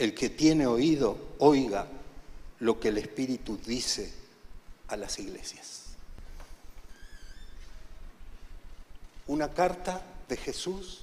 El 0.02 0.16
que 0.16 0.32
tiene 0.32 0.66
oído, 0.66 1.16
oiga 1.38 1.88
lo 2.58 2.80
que 2.80 2.88
el 2.88 2.98
Espíritu 2.98 3.60
dice 3.64 4.12
a 4.88 4.98
las 4.98 5.20
iglesias. 5.20 5.82
Una 9.28 9.54
carta 9.54 10.02
de 10.28 10.38
Jesús 10.38 11.02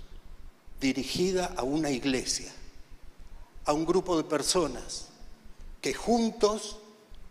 dirigida 0.81 1.55
a 1.57 1.63
una 1.63 1.93
iglesia, 1.93 2.53
a 3.67 3.73
un 3.73 3.87
grupo 3.87 4.17
de 4.17 4.25
personas 4.25 5.07
que 5.81 5.95
juntos 5.95 6.79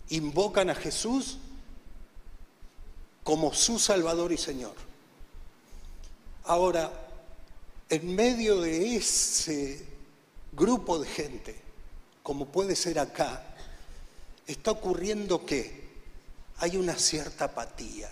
invocan 0.07 0.69
a 0.69 0.75
Jesús 0.75 1.37
como 3.25 3.53
su 3.53 3.77
Salvador 3.77 4.31
y 4.31 4.37
Señor. 4.37 4.75
Ahora, 6.45 6.93
en 7.89 8.15
medio 8.15 8.61
de 8.61 8.95
ese 8.95 9.96
grupo 10.51 10.99
de 10.99 11.07
gente, 11.07 11.55
como 12.23 12.47
puede 12.47 12.75
ser 12.75 12.99
acá, 12.99 13.43
está 14.45 14.71
ocurriendo 14.71 15.45
que 15.45 15.87
hay 16.57 16.77
una 16.77 16.95
cierta 16.95 17.45
apatía, 17.45 18.09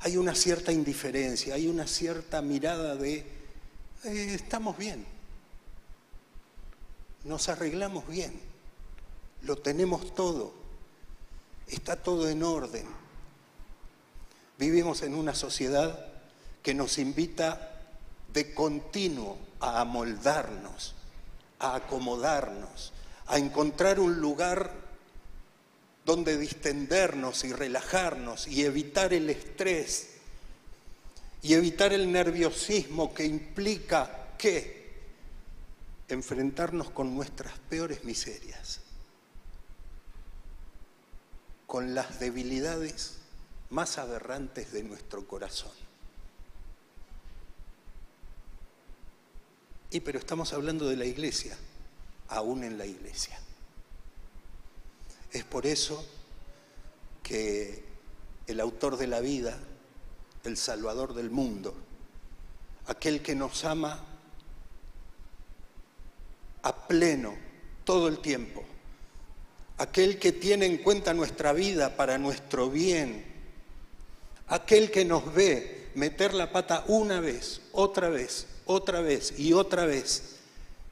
hay 0.00 0.16
una 0.16 0.34
cierta 0.34 0.72
indiferencia, 0.72 1.54
hay 1.54 1.66
una 1.66 1.86
cierta 1.86 2.42
mirada 2.42 2.96
de, 2.96 3.18
eh, 4.04 4.34
estamos 4.34 4.76
bien, 4.76 5.06
nos 7.24 7.48
arreglamos 7.48 8.06
bien, 8.06 8.38
lo 9.42 9.56
tenemos 9.56 10.14
todo, 10.14 10.52
está 11.68 11.96
todo 11.96 12.28
en 12.28 12.42
orden. 12.42 12.86
Vivimos 14.58 15.02
en 15.02 15.14
una 15.14 15.34
sociedad 15.34 16.06
que 16.62 16.74
nos 16.74 16.98
invita 16.98 17.72
de 18.32 18.54
continuo 18.54 19.38
a 19.60 19.80
amoldarnos, 19.80 20.94
a 21.64 21.76
acomodarnos, 21.76 22.92
a 23.26 23.38
encontrar 23.38 23.98
un 24.00 24.20
lugar 24.20 24.70
donde 26.04 26.36
distendernos 26.36 27.44
y 27.44 27.52
relajarnos 27.52 28.46
y 28.46 28.64
evitar 28.64 29.14
el 29.14 29.30
estrés 29.30 30.10
y 31.42 31.54
evitar 31.54 31.92
el 31.92 32.10
nerviosismo 32.12 33.14
que 33.14 33.24
implica 33.24 34.28
que 34.36 34.84
enfrentarnos 36.08 36.90
con 36.90 37.14
nuestras 37.14 37.58
peores 37.70 38.04
miserias, 38.04 38.80
con 41.66 41.94
las 41.94 42.20
debilidades 42.20 43.18
más 43.70 43.98
aberrantes 43.98 44.72
de 44.72 44.82
nuestro 44.82 45.26
corazón. 45.26 45.83
Y 49.94 50.00
pero 50.00 50.18
estamos 50.18 50.52
hablando 50.52 50.88
de 50.88 50.96
la 50.96 51.04
iglesia, 51.04 51.56
aún 52.26 52.64
en 52.64 52.76
la 52.78 52.84
iglesia. 52.84 53.38
Es 55.30 55.44
por 55.44 55.66
eso 55.66 56.04
que 57.22 57.84
el 58.48 58.58
autor 58.58 58.96
de 58.96 59.06
la 59.06 59.20
vida, 59.20 59.56
el 60.42 60.56
Salvador 60.56 61.14
del 61.14 61.30
mundo, 61.30 61.76
aquel 62.88 63.22
que 63.22 63.36
nos 63.36 63.64
ama 63.64 64.04
a 66.62 66.88
pleno 66.88 67.36
todo 67.84 68.08
el 68.08 68.18
tiempo, 68.18 68.64
aquel 69.78 70.18
que 70.18 70.32
tiene 70.32 70.66
en 70.66 70.78
cuenta 70.78 71.14
nuestra 71.14 71.52
vida 71.52 71.96
para 71.96 72.18
nuestro 72.18 72.68
bien, 72.68 73.24
aquel 74.48 74.90
que 74.90 75.04
nos 75.04 75.32
ve 75.32 75.92
meter 75.94 76.34
la 76.34 76.50
pata 76.50 76.82
una 76.88 77.20
vez, 77.20 77.60
otra 77.70 78.08
vez, 78.08 78.48
otra 78.66 79.00
vez 79.00 79.38
y 79.38 79.52
otra 79.52 79.84
vez, 79.84 80.36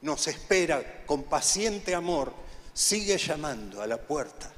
nos 0.01 0.27
espera 0.27 1.05
con 1.05 1.23
paciente 1.23 1.95
amor, 1.95 2.33
sigue 2.73 3.17
llamando 3.17 3.81
a 3.81 3.87
la 3.87 3.97
puerta. 3.97 4.51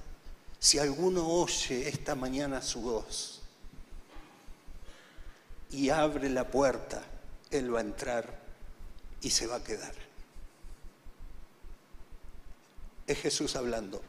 Si 0.60 0.80
alguno 0.80 1.28
oye 1.28 1.88
esta 1.88 2.16
mañana 2.16 2.62
su 2.62 2.82
voz 2.82 3.42
y 5.70 5.90
abre 5.90 6.30
la 6.30 6.48
puerta, 6.48 7.04
Él 7.52 7.74
va 7.74 7.80
a 7.80 7.84
entrar 7.84 8.40
y 9.22 9.30
se 9.30 9.46
va 9.46 9.58
a 9.58 9.64
quedar. 9.64 9.94
Es 13.06 13.20
Jesús 13.20 13.56
hablando 13.56 14.02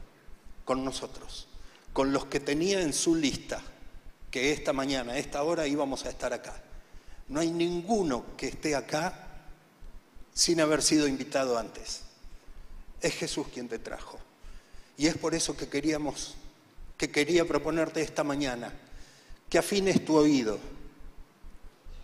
con 0.65 0.83
nosotros, 0.83 1.47
con 1.93 2.11
los 2.11 2.25
que 2.25 2.39
tenía 2.39 2.81
en 2.81 2.93
su 2.93 3.15
lista 3.15 3.61
que 4.31 4.51
esta 4.51 4.73
mañana, 4.73 5.13
a 5.13 5.17
esta 5.17 5.43
hora 5.43 5.67
íbamos 5.67 6.05
a 6.05 6.09
estar 6.09 6.33
acá. 6.33 6.61
No 7.27 7.39
hay 7.39 7.51
ninguno 7.51 8.25
que 8.37 8.47
esté 8.47 8.75
acá 8.75 9.27
sin 10.33 10.61
haber 10.61 10.81
sido 10.81 11.07
invitado 11.07 11.57
antes. 11.57 12.01
Es 13.01 13.15
Jesús 13.15 13.47
quien 13.53 13.67
te 13.67 13.79
trajo. 13.79 14.19
Y 14.97 15.07
es 15.07 15.17
por 15.17 15.35
eso 15.35 15.55
que 15.55 15.67
queríamos, 15.67 16.35
que 16.97 17.11
quería 17.11 17.45
proponerte 17.45 18.01
esta 18.01 18.23
mañana, 18.23 18.73
que 19.49 19.57
afines 19.57 20.03
tu 20.03 20.15
oído 20.15 20.57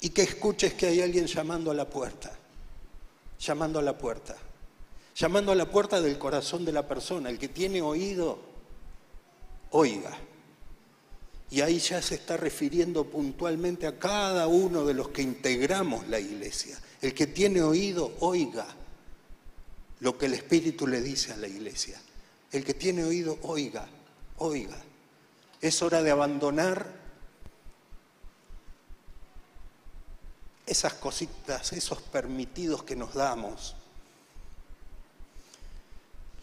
y 0.01 0.09
que 0.09 0.23
escuches 0.23 0.73
que 0.73 0.87
hay 0.87 1.01
alguien 1.01 1.25
llamando 1.25 1.71
a 1.71 1.73
la 1.73 1.89
puerta, 1.89 2.31
llamando 3.39 3.79
a 3.79 3.81
la 3.81 3.97
puerta, 3.97 4.35
llamando 5.15 5.51
a 5.51 5.55
la 5.55 5.65
puerta 5.65 6.01
del 6.01 6.17
corazón 6.17 6.65
de 6.65 6.71
la 6.71 6.87
persona. 6.87 7.29
El 7.29 7.39
que 7.39 7.47
tiene 7.47 7.81
oído, 7.81 8.39
oiga. 9.71 10.17
Y 11.53 11.61
ahí 11.61 11.77
ya 11.77 12.01
se 12.01 12.15
está 12.15 12.35
refiriendo 12.35 13.05
puntualmente 13.05 13.85
a 13.85 13.99
cada 13.99 14.47
uno 14.47 14.85
de 14.85 14.95
los 14.95 15.09
que 15.09 15.21
integramos 15.21 16.07
la 16.07 16.19
iglesia. 16.19 16.75
El 16.99 17.13
que 17.13 17.27
tiene 17.27 17.61
oído, 17.61 18.11
oiga 18.21 18.65
lo 19.99 20.17
que 20.17 20.25
el 20.25 20.33
Espíritu 20.33 20.87
le 20.87 20.99
dice 20.99 21.31
a 21.31 21.37
la 21.37 21.47
iglesia. 21.47 22.01
El 22.51 22.65
que 22.65 22.73
tiene 22.73 23.03
oído, 23.03 23.37
oiga, 23.43 23.87
oiga. 24.37 24.81
Es 25.61 25.83
hora 25.83 26.01
de 26.01 26.09
abandonar 26.09 26.91
esas 30.65 30.95
cositas, 30.95 31.71
esos 31.71 32.01
permitidos 32.01 32.83
que 32.83 32.95
nos 32.95 33.13
damos. 33.13 33.75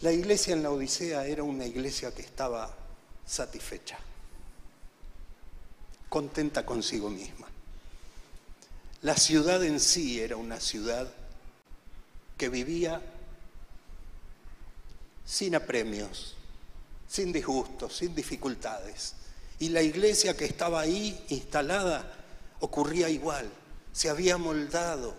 La 0.02 0.12
iglesia 0.12 0.52
en 0.52 0.62
la 0.62 0.70
Odisea 0.70 1.26
era 1.26 1.42
una 1.42 1.66
iglesia 1.66 2.14
que 2.14 2.22
estaba 2.22 2.72
satisfecha 3.26 3.98
contenta 6.10 6.66
consigo 6.66 7.08
misma. 7.08 7.46
La 9.00 9.16
ciudad 9.16 9.64
en 9.64 9.80
sí 9.80 10.20
era 10.20 10.36
una 10.36 10.60
ciudad 10.60 11.10
que 12.36 12.50
vivía 12.50 13.00
sin 15.24 15.54
apremios, 15.54 16.36
sin 17.08 17.32
disgustos, 17.32 17.96
sin 17.96 18.14
dificultades. 18.14 19.14
Y 19.58 19.70
la 19.70 19.82
iglesia 19.82 20.36
que 20.36 20.44
estaba 20.44 20.80
ahí 20.80 21.24
instalada 21.28 22.12
ocurría 22.58 23.08
igual, 23.08 23.48
se 23.92 24.10
había 24.10 24.36
moldado 24.36 25.14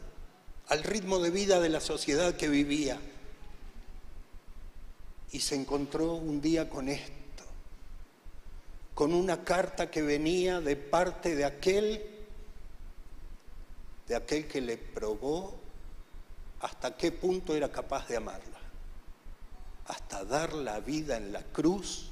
al 0.67 0.83
ritmo 0.83 1.19
de 1.19 1.31
vida 1.31 1.59
de 1.59 1.69
la 1.69 1.79
sociedad 1.79 2.35
que 2.35 2.49
vivía. 2.49 2.99
Y 5.31 5.39
se 5.39 5.55
encontró 5.55 6.13
un 6.13 6.41
día 6.41 6.69
con 6.69 6.89
esto 6.89 7.20
con 9.01 9.15
una 9.15 9.43
carta 9.43 9.89
que 9.89 10.03
venía 10.03 10.61
de 10.61 10.75
parte 10.75 11.35
de 11.35 11.43
aquel, 11.43 12.03
de 14.07 14.15
aquel 14.15 14.47
que 14.47 14.61
le 14.61 14.77
probó 14.77 15.59
hasta 16.59 16.95
qué 16.95 17.11
punto 17.11 17.55
era 17.55 17.71
capaz 17.71 18.07
de 18.07 18.17
amarla, 18.17 18.59
hasta 19.87 20.23
dar 20.23 20.53
la 20.53 20.79
vida 20.81 21.17
en 21.17 21.33
la 21.33 21.41
cruz, 21.41 22.09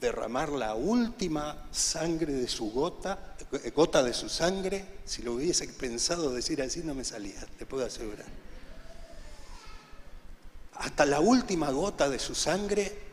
derramar 0.00 0.48
la 0.48 0.74
última 0.74 1.68
sangre 1.70 2.32
de 2.32 2.48
su 2.48 2.72
gota, 2.72 3.36
eh, 3.52 3.70
gota 3.70 4.02
de 4.02 4.14
su 4.14 4.28
sangre, 4.28 4.84
si 5.04 5.22
lo 5.22 5.34
hubiese 5.34 5.68
pensado 5.68 6.34
decir 6.34 6.60
así 6.60 6.80
no 6.82 6.92
me 6.92 7.04
salía, 7.04 7.46
te 7.56 7.66
puedo 7.66 7.86
asegurar. 7.86 8.26
Hasta 10.74 11.06
la 11.06 11.20
última 11.20 11.70
gota 11.70 12.08
de 12.08 12.18
su 12.18 12.34
sangre 12.34 13.06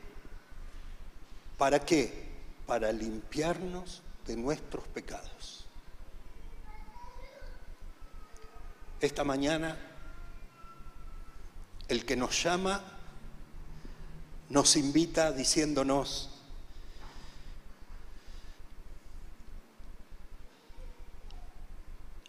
¿Para 1.57 1.79
qué? 1.79 2.22
para 2.65 2.91
limpiarnos 2.91 4.01
de 4.25 4.35
nuestros 4.37 4.87
pecados. 4.87 5.65
Esta 9.01 9.23
mañana, 9.23 9.77
el 11.89 12.05
que 12.05 12.15
nos 12.15 12.41
llama 12.41 12.81
nos 14.49 14.75
invita 14.75 15.31
diciéndonos, 15.31 16.29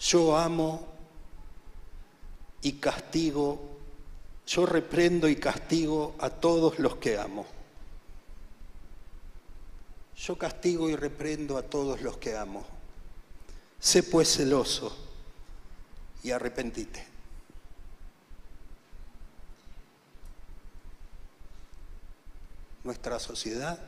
yo 0.00 0.36
amo 0.36 0.86
y 2.62 2.72
castigo, 2.72 3.60
yo 4.46 4.66
reprendo 4.66 5.28
y 5.28 5.36
castigo 5.36 6.14
a 6.18 6.30
todos 6.30 6.78
los 6.78 6.96
que 6.96 7.18
amo. 7.18 7.46
Yo 10.16 10.38
castigo 10.38 10.88
y 10.88 10.96
reprendo 10.96 11.56
a 11.56 11.62
todos 11.62 12.00
los 12.02 12.16
que 12.18 12.36
amo. 12.36 12.64
Sé 13.78 14.02
pues 14.02 14.36
celoso 14.36 14.96
y 16.22 16.30
arrepentite. 16.30 17.06
Nuestra 22.84 23.18
sociedad, 23.18 23.78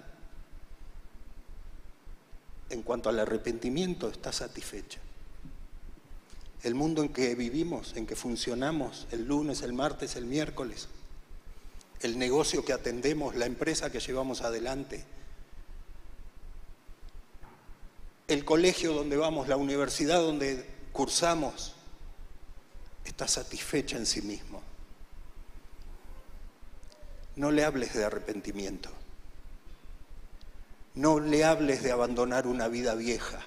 en 2.71 2.83
cuanto 2.83 3.09
al 3.09 3.21
arrepentimiento, 3.21 4.09
está 4.09 4.33
satisfecha. 4.33 5.01
El 6.63 6.75
mundo 6.75 7.03
en 7.03 7.11
que 7.11 7.35
vivimos, 7.35 7.95
en 7.95 8.07
que 8.07 8.17
funcionamos, 8.17 9.07
el 9.13 9.27
lunes, 9.27 9.63
el 9.63 9.73
martes, 9.75 10.17
el 10.17 10.25
miércoles, 10.25 10.89
el 12.01 12.19
negocio 12.19 12.65
que 12.65 12.73
atendemos, 12.73 13.37
la 13.37 13.47
empresa 13.47 13.91
que 13.91 14.01
llevamos 14.01 14.41
adelante, 14.41 15.05
el 18.29 18.45
colegio 18.45 18.93
donde 18.93 19.17
vamos, 19.17 19.49
la 19.49 19.57
universidad 19.57 20.21
donde 20.21 20.67
cursamos, 20.93 21.75
está 23.05 23.29
satisfecha 23.29 23.97
en 23.97 24.07
sí 24.07 24.23
mismo. 24.23 24.63
No 27.37 27.51
le 27.51 27.65
hables 27.65 27.95
de 27.95 28.05
arrepentimiento. 28.05 28.91
No 30.95 31.21
le 31.21 31.45
hables 31.45 31.83
de 31.83 31.93
abandonar 31.93 32.47
una 32.47 32.69
vida 32.69 32.95
vieja. 32.95 33.41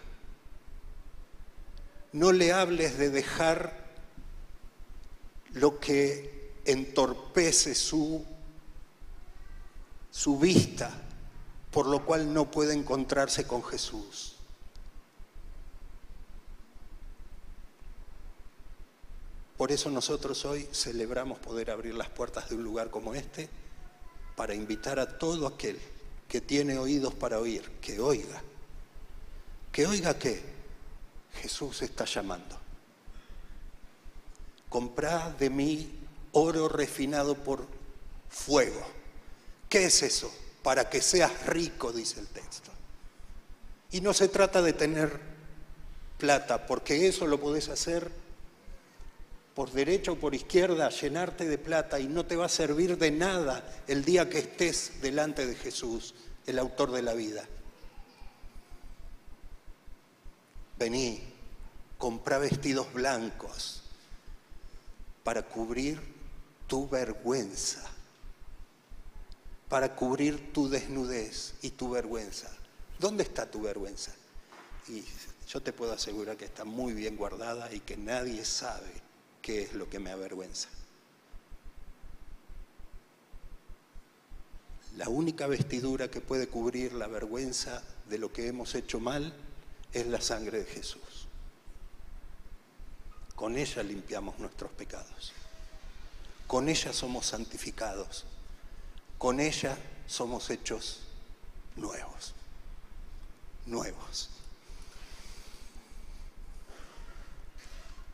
No 2.14 2.32
le 2.32 2.54
hables 2.54 2.98
de 2.98 3.10
dejar 3.10 3.86
lo 5.54 5.80
que 5.80 6.54
entorpece 6.66 7.74
su, 7.74 8.24
su 10.12 10.38
vista, 10.38 10.92
por 11.72 11.88
lo 11.88 12.06
cual 12.06 12.34
no 12.34 12.52
puede 12.52 12.74
encontrarse 12.74 13.48
con 13.48 13.64
Jesús. 13.64 14.39
Por 19.60 19.74
eso 19.74 19.92
nosotros 19.92 20.46
hoy 20.46 20.70
celebramos 20.72 21.38
poder 21.38 21.70
abrir 21.70 21.94
las 21.94 22.08
puertas 22.08 22.48
de 22.48 22.56
un 22.56 22.64
lugar 22.64 22.90
como 22.90 23.14
este 23.14 23.50
para 24.38 24.56
invitar 24.56 25.02
a 25.02 25.18
todo 25.18 25.46
aquel 25.46 25.78
que 26.30 26.40
tiene 26.40 26.78
oídos 26.78 27.14
para 27.14 27.40
oír, 27.40 27.70
que 27.82 28.00
oiga. 28.00 28.42
Que 29.74 29.86
oiga 29.86 30.18
que 30.18 30.42
Jesús 31.42 31.82
está 31.82 32.06
llamando. 32.06 32.58
Comprad 34.70 35.32
de 35.32 35.50
mí 35.50 35.92
oro 36.32 36.70
refinado 36.70 37.36
por 37.36 37.68
fuego. 38.30 38.82
¿Qué 39.68 39.84
es 39.84 40.02
eso? 40.04 40.34
Para 40.64 40.90
que 40.90 41.02
seas 41.02 41.48
rico, 41.48 41.92
dice 41.92 42.22
el 42.22 42.28
texto. 42.28 42.72
Y 43.92 44.00
no 44.00 44.14
se 44.14 44.30
trata 44.30 44.62
de 44.62 44.72
tener 44.72 45.20
plata, 46.18 46.66
porque 46.66 47.10
eso 47.10 47.28
lo 47.28 47.42
podés 47.42 47.68
hacer 47.68 48.29
por 49.60 49.74
derecha 49.74 50.14
o 50.14 50.16
por 50.16 50.34
izquierda, 50.34 50.88
llenarte 50.88 51.44
de 51.44 51.58
plata 51.58 52.00
y 52.00 52.08
no 52.08 52.26
te 52.26 52.38
va 52.38 52.46
a 52.46 52.48
servir 52.48 52.98
de 52.98 53.12
nada 53.12 53.62
el 53.90 54.06
día 54.06 54.30
que 54.30 54.40
estés 54.40 55.02
delante 55.02 55.46
de 55.46 55.54
Jesús, 55.54 56.16
el 56.48 56.60
autor 56.60 56.94
de 56.94 57.02
la 57.02 57.14
vida. 57.14 57.46
Vení, 60.78 61.22
comprá 61.98 62.38
vestidos 62.38 62.94
blancos 62.94 63.84
para 65.26 65.42
cubrir 65.42 66.00
tu 66.66 66.88
vergüenza, 66.88 67.86
para 69.68 69.94
cubrir 69.94 70.54
tu 70.54 70.70
desnudez 70.70 71.56
y 71.64 71.72
tu 71.72 71.90
vergüenza. 71.90 72.50
¿Dónde 72.98 73.24
está 73.24 73.52
tu 73.52 73.64
vergüenza? 73.64 74.14
Y 74.88 75.04
yo 75.50 75.62
te 75.62 75.74
puedo 75.74 75.92
asegurar 75.92 76.38
que 76.38 76.46
está 76.46 76.64
muy 76.64 76.94
bien 76.94 77.18
guardada 77.18 77.74
y 77.74 77.82
que 77.82 77.98
nadie 77.98 78.46
sabe 78.46 79.09
qué 79.42 79.64
es 79.64 79.74
lo 79.74 79.90
que 79.90 80.00
me 80.00 80.12
avergüenza. 80.12 80.70
La 84.98 85.08
única 85.08 85.48
vestidura 85.48 86.10
que 86.10 86.20
puede 86.20 86.48
cubrir 86.48 86.94
la 86.94 87.08
vergüenza 87.08 87.84
de 88.10 88.18
lo 88.18 88.34
que 88.34 88.48
hemos 88.48 88.76
hecho 88.76 89.00
mal 89.00 89.34
es 89.94 90.08
la 90.08 90.20
sangre 90.20 90.60
de 90.60 90.66
Jesús. 90.66 91.28
Con 93.36 93.58
ella 93.58 93.82
limpiamos 93.84 94.38
nuestros 94.40 94.72
pecados. 94.72 95.32
Con 96.48 96.68
ella 96.68 96.92
somos 96.92 97.28
santificados. 97.28 98.26
Con 99.18 99.40
ella 99.40 99.78
somos 100.08 100.50
hechos 100.50 101.00
nuevos. 101.78 102.34
Nuevos. 103.66 104.30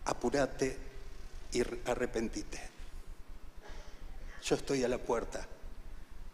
Apúrate 0.06 0.85
y 1.56 1.62
arrepentite. 1.62 2.60
Yo 4.44 4.56
estoy 4.56 4.84
a 4.84 4.88
la 4.88 4.98
puerta 4.98 5.48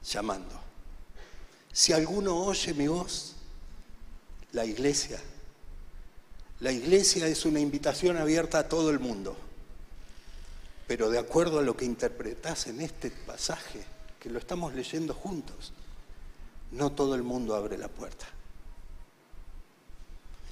llamando. 0.03 0.59
Si 1.71 1.93
alguno 1.93 2.35
oye 2.43 2.73
mi 2.73 2.87
voz, 2.87 3.35
la 4.51 4.65
iglesia, 4.65 5.21
la 6.59 6.71
iglesia 6.71 7.27
es 7.27 7.45
una 7.45 7.59
invitación 7.59 8.17
abierta 8.17 8.59
a 8.59 8.67
todo 8.67 8.89
el 8.89 8.99
mundo. 8.99 9.37
Pero 10.87 11.09
de 11.09 11.19
acuerdo 11.19 11.59
a 11.59 11.63
lo 11.63 11.77
que 11.77 11.85
interpretás 11.85 12.67
en 12.67 12.81
este 12.81 13.11
pasaje, 13.11 13.83
que 14.19 14.29
lo 14.29 14.39
estamos 14.39 14.73
leyendo 14.73 15.13
juntos, 15.13 15.71
no 16.71 16.91
todo 16.91 17.15
el 17.15 17.23
mundo 17.23 17.55
abre 17.55 17.77
la 17.77 17.87
puerta. 17.87 18.25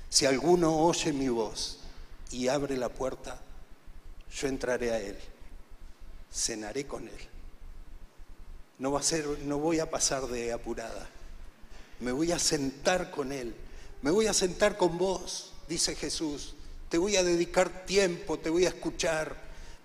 Si 0.10 0.26
alguno 0.26 0.78
oye 0.78 1.12
mi 1.12 1.28
voz 1.28 1.80
y 2.32 2.48
abre 2.48 2.78
la 2.78 2.90
puerta, 2.90 3.42
yo 4.34 4.48
entraré 4.48 4.92
a 4.92 5.00
Él, 5.00 5.18
cenaré 6.32 6.86
con 6.86 7.08
Él. 7.08 7.20
No, 8.78 8.92
va 8.92 9.00
a 9.00 9.04
ser, 9.04 9.26
no 9.44 9.58
voy 9.58 9.80
a 9.80 9.90
pasar 9.90 10.28
de 10.28 10.54
apurada, 10.54 11.08
me 12.00 12.12
voy 12.12 12.32
a 12.32 12.40
sentar 12.40 13.12
con 13.12 13.32
Él, 13.32 13.54
me 14.02 14.12
voy 14.12 14.28
a 14.28 14.34
sentar 14.34 14.78
con 14.78 14.98
vos, 14.98 15.52
dice 15.68 15.96
Jesús, 15.96 16.56
te 16.88 16.98
voy 16.98 17.18
a 17.18 17.24
dedicar 17.24 17.86
tiempo, 17.86 18.40
te 18.40 18.50
voy 18.50 18.66
a 18.66 18.70
escuchar, 18.70 19.36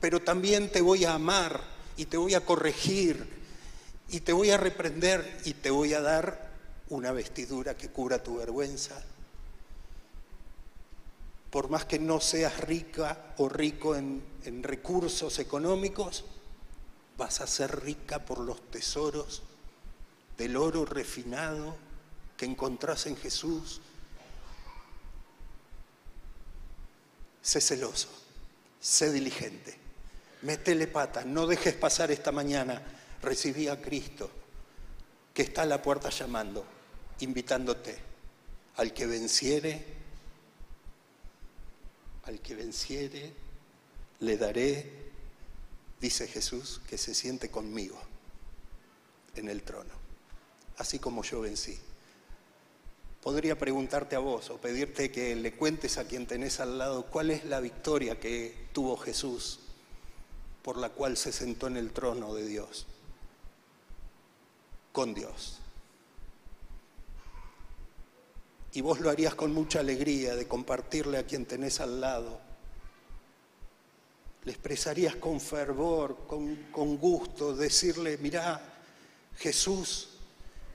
pero 0.00 0.20
también 0.20 0.70
te 0.70 0.80
voy 0.80 1.04
a 1.04 1.14
amar 1.14 1.60
y 1.96 2.06
te 2.06 2.16
voy 2.16 2.34
a 2.34 2.44
corregir 2.44 3.26
y 4.08 4.20
te 4.20 4.32
voy 4.32 4.50
a 4.50 4.56
reprender 4.56 5.40
y 5.44 5.54
te 5.54 5.70
voy 5.70 5.94
a 5.94 6.00
dar 6.00 6.50
una 6.88 7.12
vestidura 7.12 7.76
que 7.76 7.88
cubra 7.88 8.22
tu 8.22 8.36
vergüenza 8.36 9.02
por 11.54 11.70
más 11.70 11.84
que 11.84 12.00
no 12.00 12.20
seas 12.20 12.58
rica 12.62 13.32
o 13.36 13.48
rico 13.48 13.94
en, 13.94 14.24
recursos 14.64 15.38
económicos, 15.38 16.24
vas 17.16 17.40
a 17.40 17.46
ser 17.46 17.84
rica 17.84 18.24
por 18.24 18.40
los 18.40 18.60
tesoros 18.72 19.40
del 20.36 20.56
oro 20.56 20.84
refinado 20.84 21.76
que 22.36 22.44
encontrás 22.44 23.06
en 23.06 23.16
Jesús. 23.16 23.80
Sé 27.40 27.60
celoso, 27.60 28.08
sé 28.80 29.12
diligente, 29.12 29.78
metele 30.42 30.88
pata, 30.88 31.24
no 31.24 31.46
dejes 31.46 31.74
pasar 31.74 32.10
esta 32.10 32.32
mañana. 32.32 32.82
Recibí 33.22 33.68
a 33.68 33.80
Cristo 33.80 34.28
que 35.32 35.42
está 35.42 35.62
a 35.62 35.66
la 35.66 35.80
puerta 35.80 36.10
llamando, 36.10 36.66
invitándote. 37.20 37.96
Al 38.74 38.92
que 38.92 39.06
venciere, 39.06 40.03
al 42.26 42.40
que 42.40 42.54
venciere, 42.54 43.32
le 44.20 44.36
daré, 44.36 44.90
dice 46.00 46.26
Jesús, 46.26 46.80
que 46.88 46.98
se 46.98 47.14
siente 47.14 47.50
conmigo 47.50 48.00
en 49.34 49.48
el 49.48 49.62
trono, 49.62 49.92
así 50.78 50.98
como 50.98 51.22
yo 51.22 51.40
vencí. 51.40 51.78
Podría 53.22 53.58
preguntarte 53.58 54.16
a 54.16 54.18
vos 54.18 54.50
o 54.50 54.58
pedirte 54.58 55.10
que 55.10 55.34
le 55.34 55.54
cuentes 55.54 55.96
a 55.96 56.06
quien 56.06 56.26
tenés 56.26 56.60
al 56.60 56.78
lado 56.78 57.06
cuál 57.06 57.30
es 57.30 57.44
la 57.44 57.60
victoria 57.60 58.20
que 58.20 58.68
tuvo 58.72 58.96
Jesús 58.96 59.60
por 60.62 60.78
la 60.78 60.88
cual 60.88 61.16
se 61.18 61.30
sentó 61.30 61.66
en 61.66 61.76
el 61.76 61.92
trono 61.92 62.34
de 62.34 62.46
Dios, 62.46 62.86
con 64.92 65.12
Dios. 65.12 65.60
Y 68.74 68.80
vos 68.80 68.98
lo 69.00 69.08
harías 69.08 69.36
con 69.36 69.54
mucha 69.54 69.80
alegría 69.80 70.34
de 70.34 70.48
compartirle 70.48 71.18
a 71.18 71.24
quien 71.24 71.46
tenés 71.46 71.78
al 71.78 72.00
lado. 72.00 72.40
Le 74.42 74.50
expresarías 74.50 75.14
con 75.14 75.40
fervor, 75.40 76.26
con, 76.26 76.96
gusto, 76.98 77.54
decirle, 77.54 78.18
mirá, 78.18 78.60
Jesús, 79.38 80.08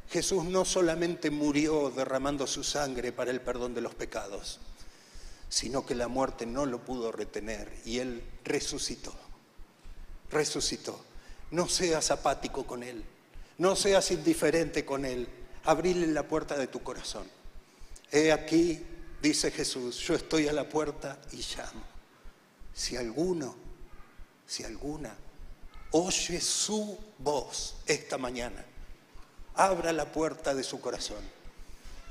Jesús 0.09 0.45
no 0.45 0.63
solamente 0.63 1.29
murió 1.29 1.89
derramando 1.89 2.47
su 2.47 2.63
sangre 2.63 3.11
para 3.11 3.31
el 3.31 3.41
perdón 3.41 3.73
de 3.73 3.81
los 3.81 3.93
pecados, 3.95 4.59
sino 5.49 5.85
que 5.85 5.93
la 5.93 6.07
muerte 6.07 6.45
no 6.45 6.65
lo 6.65 6.79
pudo 6.79 7.11
retener 7.11 7.69
y 7.83 7.99
Él 7.99 8.23
resucitó. 8.45 9.13
Resucitó. 10.31 11.03
No 11.51 11.67
seas 11.67 12.11
apático 12.11 12.65
con 12.65 12.81
Él, 12.83 13.03
no 13.57 13.75
seas 13.75 14.09
indiferente 14.11 14.85
con 14.85 15.03
Él, 15.03 15.27
abrile 15.65 16.07
la 16.07 16.23
puerta 16.23 16.57
de 16.57 16.67
tu 16.67 16.81
corazón. 16.81 17.38
He 18.11 18.31
aquí, 18.31 18.83
dice 19.21 19.51
Jesús, 19.51 19.97
yo 19.99 20.15
estoy 20.15 20.47
a 20.47 20.53
la 20.53 20.67
puerta 20.67 21.19
y 21.31 21.37
llamo. 21.37 21.83
Si 22.73 22.95
alguno, 22.95 23.55
si 24.45 24.63
alguna, 24.63 25.15
oye 25.91 26.41
su 26.41 26.97
voz 27.19 27.75
esta 27.85 28.17
mañana, 28.17 28.65
abra 29.55 29.91
la 29.93 30.11
puerta 30.11 30.53
de 30.53 30.63
su 30.63 30.79
corazón 30.79 31.23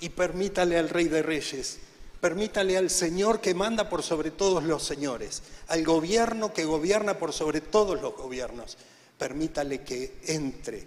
y 0.00 0.10
permítale 0.10 0.78
al 0.78 0.88
Rey 0.88 1.08
de 1.08 1.22
Reyes 1.22 1.78
Permítale 2.20 2.76
al 2.76 2.90
Señor 2.90 3.40
que 3.40 3.54
manda 3.54 3.88
por 3.88 4.02
sobre 4.02 4.32
todos 4.32 4.64
los 4.64 4.82
señores, 4.82 5.42
al 5.68 5.84
gobierno 5.84 6.52
que 6.52 6.64
gobierna 6.64 7.16
por 7.16 7.32
sobre 7.32 7.60
todos 7.60 8.00
los 8.02 8.16
gobiernos. 8.16 8.76
Permítale 9.16 9.82
que 9.82 10.18
entre 10.26 10.84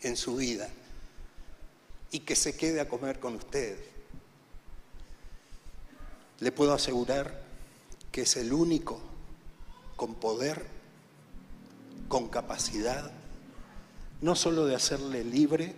en 0.00 0.16
su 0.16 0.36
vida 0.36 0.68
y 2.10 2.20
que 2.20 2.36
se 2.36 2.56
quede 2.56 2.80
a 2.80 2.88
comer 2.88 3.20
con 3.20 3.34
usted. 3.34 3.76
Le 6.40 6.52
puedo 6.52 6.72
asegurar 6.72 7.42
que 8.12 8.22
es 8.22 8.36
el 8.36 8.52
único 8.52 9.00
con 9.96 10.14
poder, 10.14 10.66
con 12.08 12.28
capacidad, 12.28 13.10
no 14.20 14.36
solo 14.36 14.66
de 14.66 14.74
hacerle 14.74 15.24
libre, 15.24 15.74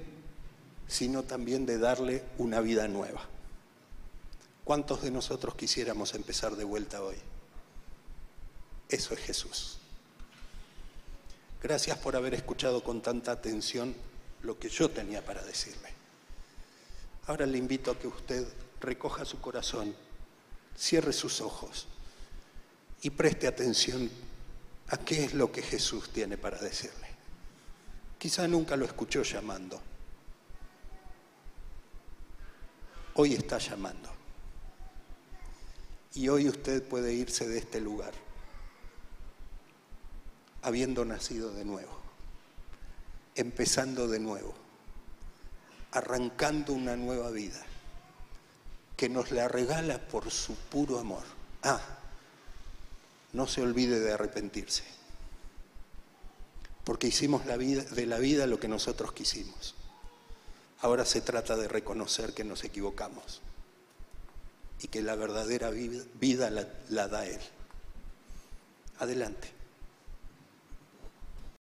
sino 0.87 1.23
también 1.23 1.67
de 1.67 1.79
darle 1.79 2.25
una 2.39 2.61
vida 2.61 2.89
nueva. 2.89 3.23
¿Cuántos 4.65 5.03
de 5.03 5.11
nosotros 5.11 5.55
quisiéramos 5.55 6.15
empezar 6.15 6.57
de 6.57 6.65
vuelta 6.65 7.03
hoy? 7.03 7.17
Eso 8.89 9.15
es 9.15 9.21
Jesús. 9.21 9.79
Gracias 11.63 11.99
por 11.99 12.17
haber 12.17 12.35
escuchado 12.35 12.83
con 12.83 13.01
tanta 13.03 13.33
atención 13.33 13.95
lo 14.43 14.59
que 14.59 14.69
yo 14.69 14.91
tenía 14.91 15.25
para 15.25 15.43
decirle. 15.43 15.89
Ahora 17.27 17.47
le 17.47 17.59
invito 17.59 17.91
a 17.91 17.99
que 17.99 18.07
usted 18.07 18.47
recoja 18.81 19.25
su 19.25 19.41
corazón, 19.41 19.95
cierre 20.79 21.13
sus 21.13 21.41
ojos 21.41 21.89
y 23.03 23.11
preste 23.11 23.49
atención 23.49 24.09
a 24.89 24.97
qué 24.97 25.25
es 25.25 25.35
lo 25.35 25.51
que 25.51 25.63
Jesús 25.63 26.11
tiene 26.11 26.39
para 26.39 26.59
decirle. 26.59 27.09
Quizá 28.19 28.47
nunca 28.49 28.77
lo 28.77 28.85
escuchó 28.85 29.23
llamando. 29.23 29.81
Hoy 33.15 33.35
está 33.35 33.59
llamando. 33.59 34.11
Y 36.15 36.29
hoy 36.29 36.49
usted 36.49 36.83
puede 36.83 37.13
irse 37.13 37.47
de 37.47 37.59
este 37.59 37.81
lugar 37.81 38.13
habiendo 40.63 41.05
nacido 41.05 41.53
de 41.53 41.65
nuevo, 41.65 41.97
empezando 43.37 44.09
de 44.09 44.19
nuevo, 44.19 44.55
arrancando 45.93 46.73
una 46.73 46.97
nueva 46.97 47.31
vida 47.31 47.65
que 48.99 49.09
nos 49.09 49.31
la 49.31 49.47
regala 49.47 49.99
por 49.99 50.29
su 50.33 50.57
puro 50.57 50.99
amor. 50.99 51.23
Ah, 51.63 51.81
no 53.33 53.47
se 53.47 53.63
olvide 53.63 54.01
de 54.01 54.13
arrepentirse, 54.13 54.83
porque 56.83 57.07
hicimos 57.07 57.47
la 57.47 57.57
vida, 57.57 57.85
de 57.85 58.07
la 58.07 58.19
vida 58.19 58.49
lo 58.49 58.59
que 58.59 58.67
nosotros 58.67 59.13
quisimos. 59.13 59.77
Ahora 60.81 61.05
se 61.05 61.21
trata 61.21 61.57
de 61.57 61.69
reconocer 61.69 62.35
que 62.35 62.43
nos 62.43 62.65
equivocamos 62.65 63.41
y 64.83 64.89
que 64.89 65.01
la 65.01 65.15
verdadera 65.15 65.71
vida, 65.71 66.51
la, 66.51 66.67
la 66.89 67.07
da 67.07 67.25
Él. 67.25 67.41
Adelante. 68.99 69.58